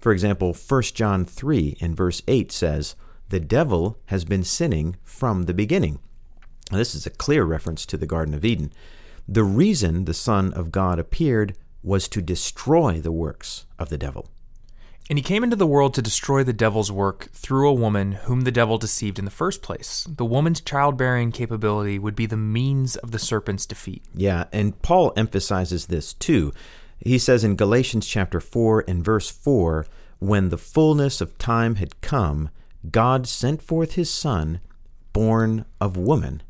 For 0.00 0.12
example, 0.12 0.54
1 0.54 0.82
John 0.94 1.24
3 1.24 1.76
in 1.80 1.94
verse 1.94 2.22
8 2.26 2.50
says, 2.50 2.94
The 3.28 3.40
devil 3.40 3.98
has 4.06 4.24
been 4.24 4.44
sinning 4.44 4.96
from 5.02 5.44
the 5.44 5.54
beginning. 5.54 5.98
Now, 6.70 6.78
this 6.78 6.94
is 6.94 7.06
a 7.06 7.10
clear 7.10 7.44
reference 7.44 7.84
to 7.86 7.96
the 7.96 8.06
Garden 8.06 8.34
of 8.34 8.44
Eden. 8.44 8.72
The 9.28 9.44
reason 9.44 10.04
the 10.04 10.14
Son 10.14 10.52
of 10.54 10.72
God 10.72 10.98
appeared 10.98 11.56
was 11.82 12.08
to 12.08 12.22
destroy 12.22 13.00
the 13.00 13.12
works 13.12 13.66
of 13.78 13.90
the 13.90 13.98
devil. 13.98 14.28
And 15.10 15.18
he 15.18 15.22
came 15.22 15.44
into 15.44 15.56
the 15.56 15.66
world 15.66 15.92
to 15.94 16.02
destroy 16.02 16.44
the 16.44 16.54
devil's 16.54 16.90
work 16.90 17.30
through 17.32 17.68
a 17.68 17.74
woman 17.74 18.12
whom 18.12 18.42
the 18.42 18.50
devil 18.50 18.78
deceived 18.78 19.18
in 19.18 19.26
the 19.26 19.30
first 19.30 19.60
place. 19.60 20.06
The 20.08 20.24
woman's 20.24 20.62
childbearing 20.62 21.30
capability 21.30 21.98
would 21.98 22.16
be 22.16 22.24
the 22.24 22.38
means 22.38 22.96
of 22.96 23.10
the 23.10 23.18
serpent's 23.18 23.66
defeat. 23.66 24.02
Yeah, 24.14 24.44
and 24.50 24.80
Paul 24.80 25.12
emphasizes 25.14 25.86
this 25.86 26.14
too. 26.14 26.54
He 27.00 27.18
says 27.18 27.44
in 27.44 27.56
Galatians 27.56 28.06
chapter 28.06 28.40
4 28.40 28.84
and 28.88 29.04
verse 29.04 29.30
4 29.30 29.86
when 30.20 30.48
the 30.48 30.56
fullness 30.56 31.20
of 31.20 31.36
time 31.36 31.74
had 31.74 32.00
come, 32.00 32.48
God 32.90 33.26
sent 33.26 33.60
forth 33.60 33.92
his 33.92 34.08
Son, 34.08 34.60
born 35.12 35.66
of 35.82 35.98
woman. 35.98 36.42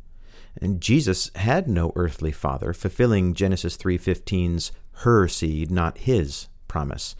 And 0.61 0.81
Jesus 0.81 1.33
had 1.35 1.67
no 1.67 1.93
earthly 1.97 2.31
father, 2.31 2.73
fulfilling 2.73 3.35
Genesis 3.35 3.77
3:15's 3.77 4.71
her 4.99 5.27
seed, 5.27 5.73
not 5.73 5.99
his 5.99 6.47
promise. 6.69 7.17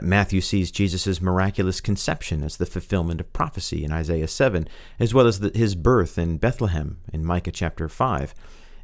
Matthew 0.00 0.40
sees 0.40 0.70
Jesus' 0.70 1.20
miraculous 1.20 1.80
conception 1.80 2.42
as 2.42 2.56
the 2.56 2.66
fulfillment 2.66 3.20
of 3.20 3.32
prophecy 3.32 3.84
in 3.84 3.92
Isaiah 3.92 4.28
7, 4.28 4.66
as 4.98 5.12
well 5.12 5.26
as 5.26 5.40
the, 5.40 5.50
his 5.54 5.74
birth 5.74 6.16
in 6.16 6.38
Bethlehem 6.38 6.98
in 7.12 7.24
Micah 7.24 7.50
chapter 7.50 7.88
5. 7.88 8.34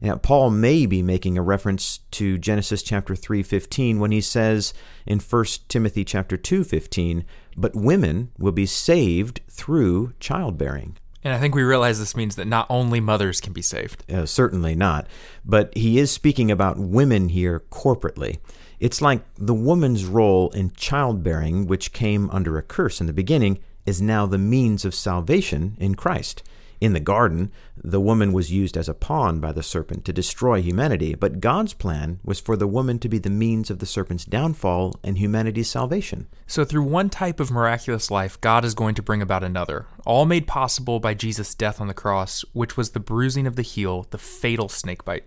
Now, 0.01 0.17
Paul 0.17 0.51
may 0.51 0.87
be 0.87 1.03
making 1.03 1.37
a 1.37 1.43
reference 1.43 1.99
to 2.13 2.39
Genesis 2.39 2.83
chapter 2.83 3.15
3:15 3.15 3.99
when 3.99 4.13
he 4.13 4.21
says 4.21 4.73
in 5.07 5.19
1 5.19 5.45
Timothy 5.69 6.05
chapter 6.05 6.37
2:15, 6.37 7.25
"But 7.57 7.75
women 7.75 8.31
will 8.39 8.53
be 8.53 8.67
saved 8.67 9.41
through 9.51 10.13
childbearing." 10.21 10.97
And 11.25 11.35
I 11.35 11.41
think 11.41 11.55
we 11.55 11.63
realize 11.63 11.99
this 11.99 12.17
means 12.17 12.37
that 12.37 12.47
not 12.47 12.67
only 12.71 13.01
mothers 13.01 13.41
can 13.41 13.53
be 13.53 13.63
saved. 13.63 14.05
Uh, 14.11 14.25
certainly 14.25 14.77
not. 14.77 15.09
But 15.45 15.77
he 15.77 15.99
is 15.99 16.13
speaking 16.13 16.51
about 16.51 16.79
women 16.79 17.31
here 17.31 17.65
corporately. 17.71 18.39
It's 18.81 19.03
like 19.03 19.23
the 19.35 19.55
woman's 19.55 20.05
role 20.05 20.51
in 20.51 20.71
childbearing, 20.71 21.67
which 21.67 21.93
came 21.93 22.31
under 22.31 22.57
a 22.59 22.63
curse 22.63 23.01
in 23.01 23.07
the 23.07 23.13
beginning, 23.13 23.59
is 23.87 24.01
now 24.01 24.27
the 24.27 24.39
means 24.39 24.85
of 24.85 24.95
salvation 24.95 25.77
in 25.81 25.95
Christ. 25.95 26.43
In 26.81 26.93
the 26.93 27.01
garden, 27.01 27.51
the 27.77 28.01
woman 28.01 28.33
was 28.33 28.53
used 28.53 28.77
as 28.77 28.89
a 28.89 28.95
pawn 28.95 29.41
by 29.41 29.51
the 29.51 29.65
serpent 29.65 30.05
to 30.05 30.13
destroy 30.13 30.63
humanity, 30.63 31.17
but 31.17 31.41
God's 31.41 31.75
plan 31.75 32.21
was 32.23 32.39
for 32.39 32.57
the 32.57 32.69
woman 32.69 33.01
to 33.01 33.09
be 33.09 33.19
the 33.19 33.31
means 33.31 33.69
of 33.69 33.81
the 33.81 33.87
serpent's 33.87 34.25
downfall 34.25 34.95
and 35.03 35.19
humanity's 35.19 35.69
salvation. 35.69 36.29
So, 36.47 36.65
through 36.65 36.85
one 36.85 37.11
type 37.11 37.41
of 37.41 37.51
miraculous 37.51 38.13
life, 38.13 38.41
God 38.41 38.65
is 38.65 38.75
going 38.75 38.95
to 38.95 39.03
bring 39.03 39.21
about 39.21 39.43
another, 39.43 39.87
all 40.07 40.25
made 40.25 40.47
possible 40.47 41.01
by 41.01 41.15
Jesus' 41.15 41.55
death 41.55 41.81
on 41.81 41.89
the 41.89 41.95
cross, 41.95 42.45
which 42.53 42.77
was 42.77 42.91
the 42.91 43.01
bruising 43.01 43.49
of 43.49 43.57
the 43.57 43.63
heel, 43.63 44.07
the 44.11 44.19
fatal 44.19 44.69
snakebite. 44.69 45.25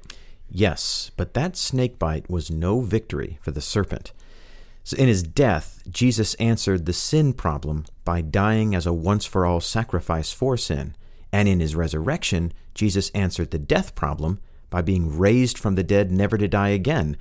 Yes, 0.54 1.12
but 1.16 1.34
that 1.34 1.56
snake 1.56 1.98
bite 1.98 2.30
was 2.30 2.52
no 2.52 2.82
victory 2.82 3.40
for 3.42 3.52
the 3.52 3.62
serpent. 3.62 4.12
So 4.84 4.98
in 4.98 5.08
his 5.08 5.24
death, 5.24 5.82
Jesus 5.90 6.34
answered 6.36 6.86
the 6.86 6.94
sin 6.94 7.34
problem 7.34 7.86
by 8.04 8.22
dying 8.22 8.76
as 8.76 8.86
a 8.86 8.94
once 8.94 9.26
for 9.26 9.46
all 9.46 9.62
sacrifice 9.62 10.34
for 10.34 10.58
sin. 10.58 10.96
And 11.32 11.48
in 11.48 11.62
his 11.62 11.76
resurrection, 11.76 12.52
Jesus 12.74 13.10
answered 13.12 13.52
the 13.52 13.60
death 13.60 13.96
problem 13.96 14.42
by 14.70 14.82
being 14.82 15.18
raised 15.18 15.58
from 15.58 15.76
the 15.76 15.84
dead 15.84 16.12
never 16.12 16.38
to 16.38 16.48
die 16.48 16.70
again. 16.70 17.16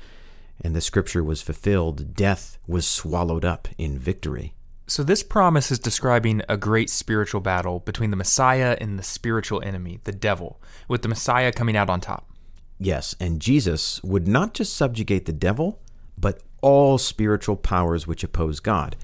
And 0.62 0.74
the 0.74 0.80
scripture 0.80 1.22
was 1.22 1.40
fulfilled 1.42 2.14
death 2.14 2.58
was 2.66 2.86
swallowed 2.86 3.44
up 3.44 3.68
in 3.78 3.98
victory. 3.98 4.54
So, 4.86 5.04
this 5.04 5.22
promise 5.22 5.70
is 5.70 5.78
describing 5.78 6.42
a 6.48 6.56
great 6.56 6.90
spiritual 6.90 7.40
battle 7.40 7.78
between 7.78 8.10
the 8.10 8.16
Messiah 8.16 8.76
and 8.80 8.98
the 8.98 9.04
spiritual 9.04 9.62
enemy, 9.62 10.00
the 10.02 10.10
devil, 10.10 10.60
with 10.88 11.02
the 11.02 11.08
Messiah 11.08 11.52
coming 11.52 11.76
out 11.76 11.88
on 11.88 12.00
top. 12.00 12.29
Yes, 12.82 13.14
and 13.20 13.40
Jesus 13.40 14.02
would 14.02 14.26
not 14.26 14.54
just 14.54 14.74
subjugate 14.74 15.26
the 15.26 15.34
devil, 15.34 15.78
but 16.16 16.42
all 16.62 16.96
spiritual 16.96 17.56
powers 17.56 18.06
which 18.06 18.24
oppose 18.24 18.58
God. 18.58 18.96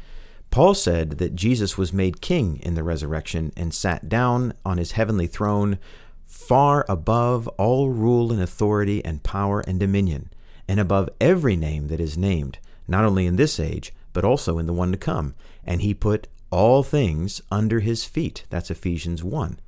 Paul 0.50 0.72
said 0.72 1.18
that 1.18 1.34
Jesus 1.34 1.76
was 1.76 1.92
made 1.92 2.22
king 2.22 2.58
in 2.62 2.74
the 2.74 2.82
resurrection 2.82 3.52
and 3.54 3.74
sat 3.74 4.08
down 4.08 4.54
on 4.64 4.78
his 4.78 4.92
heavenly 4.92 5.26
throne 5.26 5.78
far 6.24 6.86
above 6.88 7.48
all 7.58 7.90
rule 7.90 8.32
and 8.32 8.40
authority 8.40 9.04
and 9.04 9.22
power 9.22 9.60
and 9.60 9.78
dominion, 9.78 10.30
and 10.66 10.80
above 10.80 11.10
every 11.20 11.54
name 11.54 11.88
that 11.88 12.00
is 12.00 12.16
named, 12.16 12.58
not 12.88 13.04
only 13.04 13.26
in 13.26 13.36
this 13.36 13.60
age, 13.60 13.92
but 14.14 14.24
also 14.24 14.58
in 14.58 14.64
the 14.64 14.72
one 14.72 14.90
to 14.90 14.96
come. 14.96 15.34
And 15.64 15.82
he 15.82 15.92
put 15.92 16.28
all 16.50 16.82
things 16.82 17.42
under 17.50 17.80
his 17.80 18.06
feet. 18.06 18.44
That's 18.48 18.70
Ephesians 18.70 19.22
1. 19.22 19.60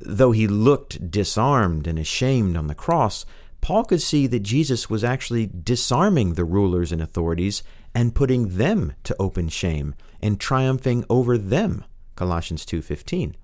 Though 0.00 0.32
he 0.32 0.46
looked 0.46 1.10
disarmed 1.10 1.86
and 1.86 1.98
ashamed 1.98 2.56
on 2.56 2.66
the 2.66 2.74
cross, 2.74 3.26
Paul 3.60 3.84
could 3.84 4.02
see 4.02 4.26
that 4.28 4.40
Jesus 4.40 4.88
was 4.88 5.02
actually 5.02 5.46
disarming 5.46 6.34
the 6.34 6.44
rulers 6.44 6.92
and 6.92 7.02
authorities 7.02 7.62
and 7.94 8.14
putting 8.14 8.56
them 8.56 8.92
to 9.04 9.16
open 9.18 9.48
shame 9.48 9.94
and 10.22 10.38
triumphing 10.38 11.04
over 11.10 11.36
them. 11.36 11.84
Colossians 12.14 12.64
2:15. 12.64 13.34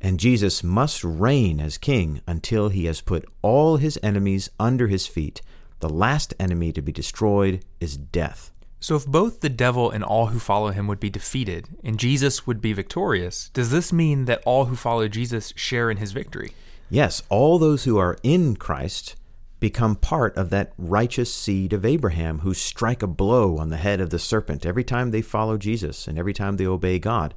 And 0.00 0.20
Jesus 0.20 0.62
must 0.62 1.02
reign 1.02 1.58
as 1.58 1.78
king 1.78 2.20
until 2.26 2.68
he 2.68 2.84
has 2.84 3.00
put 3.00 3.24
all 3.42 3.78
his 3.78 3.98
enemies 4.02 4.50
under 4.60 4.86
his 4.88 5.06
feet. 5.06 5.42
The 5.80 5.88
last 5.88 6.34
enemy 6.38 6.72
to 6.72 6.82
be 6.82 6.92
destroyed 6.92 7.64
is 7.80 7.96
death. 7.96 8.52
So, 8.80 8.94
if 8.94 9.06
both 9.06 9.40
the 9.40 9.48
devil 9.48 9.90
and 9.90 10.04
all 10.04 10.26
who 10.26 10.38
follow 10.38 10.70
him 10.70 10.86
would 10.86 11.00
be 11.00 11.10
defeated, 11.10 11.68
and 11.82 11.98
Jesus 11.98 12.46
would 12.46 12.60
be 12.60 12.72
victorious, 12.72 13.50
does 13.52 13.70
this 13.70 13.92
mean 13.92 14.26
that 14.26 14.42
all 14.44 14.66
who 14.66 14.76
follow 14.76 15.08
Jesus 15.08 15.52
share 15.56 15.90
in 15.90 15.96
his 15.96 16.12
victory? 16.12 16.52
Yes, 16.88 17.22
all 17.28 17.58
those 17.58 17.84
who 17.84 17.98
are 17.98 18.16
in 18.22 18.56
Christ 18.56 19.16
become 19.60 19.96
part 19.96 20.36
of 20.36 20.50
that 20.50 20.72
righteous 20.78 21.32
seed 21.32 21.72
of 21.72 21.84
Abraham 21.84 22.40
who 22.40 22.54
strike 22.54 23.02
a 23.02 23.08
blow 23.08 23.58
on 23.58 23.70
the 23.70 23.76
head 23.76 24.00
of 24.00 24.10
the 24.10 24.18
serpent 24.18 24.64
every 24.64 24.84
time 24.84 25.10
they 25.10 25.22
follow 25.22 25.58
Jesus 25.58 26.06
and 26.06 26.18
every 26.18 26.32
time 26.32 26.56
they 26.56 26.66
obey 26.66 26.98
God. 26.98 27.34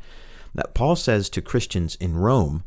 That 0.54 0.74
Paul 0.74 0.96
says 0.96 1.30
to 1.32 1.42
Christians 1.42 1.96
in 1.96 2.18
Rome 2.18 2.64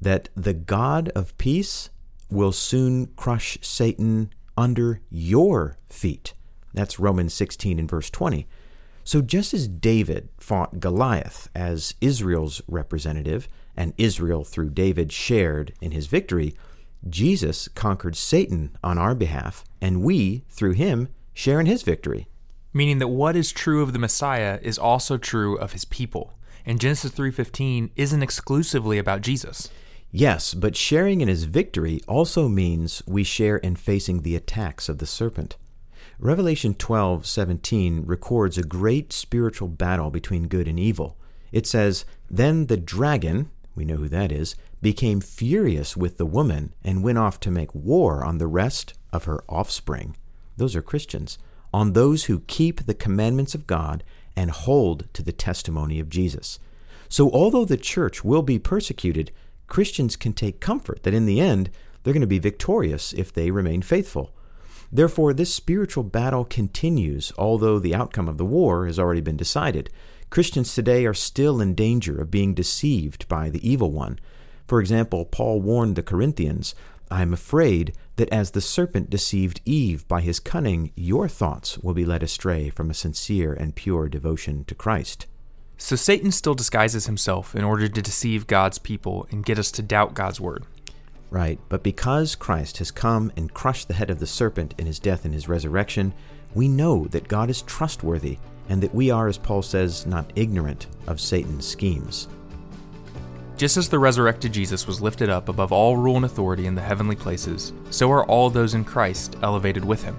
that 0.00 0.28
the 0.34 0.54
God 0.54 1.10
of 1.10 1.36
peace 1.38 1.90
will 2.30 2.52
soon 2.52 3.06
crush 3.16 3.58
Satan 3.60 4.30
under 4.56 5.00
your 5.10 5.76
feet. 5.88 6.32
That's 6.76 7.00
Romans 7.00 7.34
16 7.34 7.80
and 7.80 7.90
verse 7.90 8.10
20. 8.10 8.46
So 9.02 9.22
just 9.22 9.52
as 9.54 9.66
David 9.66 10.28
fought 10.38 10.78
Goliath 10.78 11.48
as 11.54 11.94
Israel's 12.00 12.62
representative, 12.68 13.48
and 13.76 13.92
Israel 13.98 14.44
through 14.44 14.70
David 14.70 15.12
shared 15.12 15.72
in 15.80 15.92
his 15.92 16.06
victory, 16.06 16.54
Jesus 17.08 17.68
conquered 17.68 18.16
Satan 18.16 18.76
on 18.82 18.98
our 18.98 19.14
behalf, 19.14 19.64
and 19.80 20.02
we, 20.02 20.44
through 20.48 20.72
him, 20.72 21.08
share 21.34 21.60
in 21.60 21.66
his 21.66 21.82
victory. 21.82 22.26
Meaning 22.72 22.98
that 22.98 23.08
what 23.08 23.36
is 23.36 23.52
true 23.52 23.82
of 23.82 23.92
the 23.92 23.98
Messiah 23.98 24.58
is 24.62 24.78
also 24.78 25.16
true 25.16 25.56
of 25.56 25.72
his 25.72 25.84
people. 25.84 26.34
And 26.64 26.80
Genesis 26.80 27.12
3:15 27.12 27.90
isn't 27.96 28.22
exclusively 28.22 28.98
about 28.98 29.20
Jesus. 29.20 29.70
Yes, 30.10 30.54
but 30.54 30.76
sharing 30.76 31.20
in 31.20 31.28
his 31.28 31.44
victory 31.44 32.00
also 32.08 32.48
means 32.48 33.02
we 33.06 33.24
share 33.24 33.56
in 33.58 33.76
facing 33.76 34.22
the 34.22 34.36
attacks 34.36 34.88
of 34.88 34.98
the 34.98 35.06
serpent. 35.06 35.56
Revelation 36.18 36.72
12:17 36.72 38.04
records 38.06 38.56
a 38.56 38.62
great 38.62 39.12
spiritual 39.12 39.68
battle 39.68 40.10
between 40.10 40.48
good 40.48 40.66
and 40.66 40.80
evil. 40.80 41.18
It 41.52 41.66
says, 41.66 42.06
"Then 42.30 42.66
the 42.66 42.78
dragon, 42.78 43.50
we 43.74 43.84
know 43.84 43.96
who 43.96 44.08
that 44.08 44.32
is, 44.32 44.56
became 44.80 45.20
furious 45.20 45.94
with 45.94 46.16
the 46.16 46.24
woman 46.24 46.72
and 46.82 47.02
went 47.02 47.18
off 47.18 47.38
to 47.40 47.50
make 47.50 47.74
war 47.74 48.24
on 48.24 48.38
the 48.38 48.46
rest 48.46 48.94
of 49.12 49.24
her 49.24 49.44
offspring." 49.46 50.16
Those 50.56 50.74
are 50.74 50.80
Christians, 50.80 51.36
on 51.72 51.92
those 51.92 52.24
who 52.24 52.40
keep 52.46 52.86
the 52.86 52.94
commandments 52.94 53.54
of 53.54 53.66
God 53.66 54.02
and 54.34 54.50
hold 54.50 55.12
to 55.12 55.22
the 55.22 55.32
testimony 55.32 56.00
of 56.00 56.08
Jesus. 56.08 56.58
So 57.10 57.30
although 57.30 57.66
the 57.66 57.76
church 57.76 58.24
will 58.24 58.42
be 58.42 58.58
persecuted, 58.58 59.32
Christians 59.66 60.16
can 60.16 60.32
take 60.32 60.60
comfort 60.60 61.02
that 61.02 61.14
in 61.14 61.26
the 61.26 61.40
end 61.42 61.68
they're 62.02 62.14
going 62.14 62.22
to 62.22 62.26
be 62.26 62.38
victorious 62.38 63.12
if 63.12 63.34
they 63.34 63.50
remain 63.50 63.82
faithful. 63.82 64.32
Therefore, 64.92 65.32
this 65.32 65.54
spiritual 65.54 66.04
battle 66.04 66.44
continues, 66.44 67.32
although 67.36 67.78
the 67.78 67.94
outcome 67.94 68.28
of 68.28 68.38
the 68.38 68.44
war 68.44 68.86
has 68.86 68.98
already 68.98 69.20
been 69.20 69.36
decided. 69.36 69.90
Christians 70.30 70.74
today 70.74 71.06
are 71.06 71.14
still 71.14 71.60
in 71.60 71.74
danger 71.74 72.20
of 72.20 72.30
being 72.30 72.54
deceived 72.54 73.28
by 73.28 73.50
the 73.50 73.68
evil 73.68 73.90
one. 73.90 74.18
For 74.66 74.80
example, 74.80 75.24
Paul 75.24 75.60
warned 75.60 75.96
the 75.96 76.02
Corinthians, 76.02 76.74
I 77.10 77.22
am 77.22 77.32
afraid 77.32 77.94
that 78.16 78.28
as 78.30 78.50
the 78.50 78.60
serpent 78.60 79.10
deceived 79.10 79.60
Eve 79.64 80.06
by 80.08 80.20
his 80.20 80.40
cunning, 80.40 80.90
your 80.96 81.28
thoughts 81.28 81.78
will 81.78 81.94
be 81.94 82.04
led 82.04 82.22
astray 82.22 82.70
from 82.70 82.90
a 82.90 82.94
sincere 82.94 83.52
and 83.52 83.76
pure 83.76 84.08
devotion 84.08 84.64
to 84.64 84.74
Christ. 84.74 85.26
So 85.78 85.94
Satan 85.94 86.32
still 86.32 86.54
disguises 86.54 87.06
himself 87.06 87.54
in 87.54 87.62
order 87.62 87.86
to 87.86 88.02
deceive 88.02 88.46
God's 88.46 88.78
people 88.78 89.28
and 89.30 89.44
get 89.44 89.58
us 89.58 89.70
to 89.72 89.82
doubt 89.82 90.14
God's 90.14 90.40
word. 90.40 90.64
Right, 91.30 91.58
but 91.68 91.82
because 91.82 92.34
Christ 92.34 92.78
has 92.78 92.90
come 92.90 93.32
and 93.36 93.52
crushed 93.52 93.88
the 93.88 93.94
head 93.94 94.10
of 94.10 94.20
the 94.20 94.26
serpent 94.26 94.74
in 94.78 94.86
his 94.86 94.98
death 94.98 95.24
and 95.24 95.34
his 95.34 95.48
resurrection, 95.48 96.14
we 96.54 96.68
know 96.68 97.06
that 97.06 97.28
God 97.28 97.50
is 97.50 97.62
trustworthy 97.62 98.38
and 98.68 98.82
that 98.82 98.94
we 98.94 99.10
are, 99.10 99.28
as 99.28 99.38
Paul 99.38 99.62
says, 99.62 100.06
not 100.06 100.32
ignorant 100.36 100.86
of 101.06 101.20
Satan's 101.20 101.66
schemes. 101.66 102.28
Just 103.56 103.76
as 103.76 103.88
the 103.88 103.98
resurrected 103.98 104.52
Jesus 104.52 104.86
was 104.86 105.00
lifted 105.00 105.30
up 105.30 105.48
above 105.48 105.72
all 105.72 105.96
rule 105.96 106.16
and 106.16 106.24
authority 106.24 106.66
in 106.66 106.74
the 106.74 106.82
heavenly 106.82 107.16
places, 107.16 107.72
so 107.90 108.10
are 108.12 108.26
all 108.26 108.50
those 108.50 108.74
in 108.74 108.84
Christ 108.84 109.36
elevated 109.42 109.84
with 109.84 110.02
him. 110.02 110.16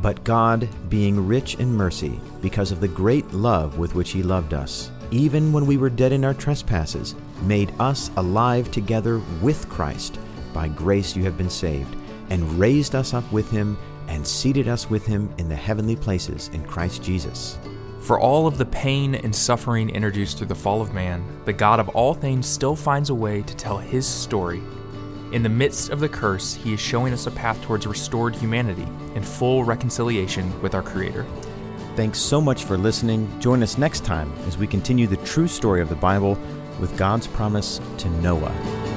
But 0.00 0.22
God, 0.22 0.68
being 0.88 1.26
rich 1.26 1.56
in 1.56 1.72
mercy, 1.72 2.20
because 2.40 2.70
of 2.70 2.80
the 2.80 2.88
great 2.88 3.28
love 3.32 3.78
with 3.78 3.96
which 3.96 4.10
He 4.10 4.22
loved 4.22 4.54
us, 4.54 4.92
even 5.10 5.52
when 5.52 5.66
we 5.66 5.76
were 5.76 5.90
dead 5.90 6.12
in 6.12 6.24
our 6.24 6.34
trespasses, 6.34 7.16
made 7.42 7.72
us 7.80 8.10
alive 8.16 8.70
together 8.70 9.20
with 9.42 9.68
Christ. 9.68 10.18
By 10.58 10.66
grace 10.66 11.14
you 11.14 11.22
have 11.22 11.38
been 11.38 11.48
saved, 11.48 11.94
and 12.30 12.58
raised 12.58 12.96
us 12.96 13.14
up 13.14 13.30
with 13.30 13.48
Him, 13.48 13.78
and 14.08 14.26
seated 14.26 14.66
us 14.66 14.90
with 14.90 15.06
Him 15.06 15.32
in 15.38 15.48
the 15.48 15.54
heavenly 15.54 15.94
places 15.94 16.48
in 16.52 16.64
Christ 16.64 17.00
Jesus. 17.00 17.60
For 18.00 18.18
all 18.18 18.48
of 18.48 18.58
the 18.58 18.66
pain 18.66 19.14
and 19.14 19.32
suffering 19.32 19.88
introduced 19.88 20.36
through 20.36 20.48
the 20.48 20.56
fall 20.56 20.82
of 20.82 20.92
man, 20.92 21.24
the 21.44 21.52
God 21.52 21.78
of 21.78 21.88
all 21.90 22.12
things 22.12 22.48
still 22.48 22.74
finds 22.74 23.10
a 23.10 23.14
way 23.14 23.42
to 23.42 23.54
tell 23.54 23.78
His 23.78 24.04
story 24.04 24.60
in 25.30 25.44
the 25.44 25.48
midst 25.48 25.90
of 25.90 26.00
the 26.00 26.08
curse, 26.08 26.54
he 26.54 26.72
is 26.72 26.80
showing 26.80 27.12
us 27.12 27.26
a 27.26 27.30
path 27.30 27.62
towards 27.62 27.86
restored 27.86 28.34
humanity 28.34 28.88
and 29.14 29.24
full 29.24 29.62
reconciliation 29.62 30.60
with 30.62 30.74
our 30.74 30.82
Creator. 30.82 31.24
Thanks 31.96 32.18
so 32.18 32.40
much 32.40 32.64
for 32.64 32.78
listening. 32.78 33.28
Join 33.38 33.62
us 33.62 33.76
next 33.76 34.04
time 34.04 34.32
as 34.48 34.56
we 34.56 34.66
continue 34.66 35.06
the 35.06 35.18
true 35.18 35.46
story 35.46 35.82
of 35.82 35.88
the 35.88 35.96
Bible 35.96 36.38
with 36.80 36.96
God's 36.96 37.26
promise 37.26 37.78
to 37.98 38.08
Noah. 38.22 38.87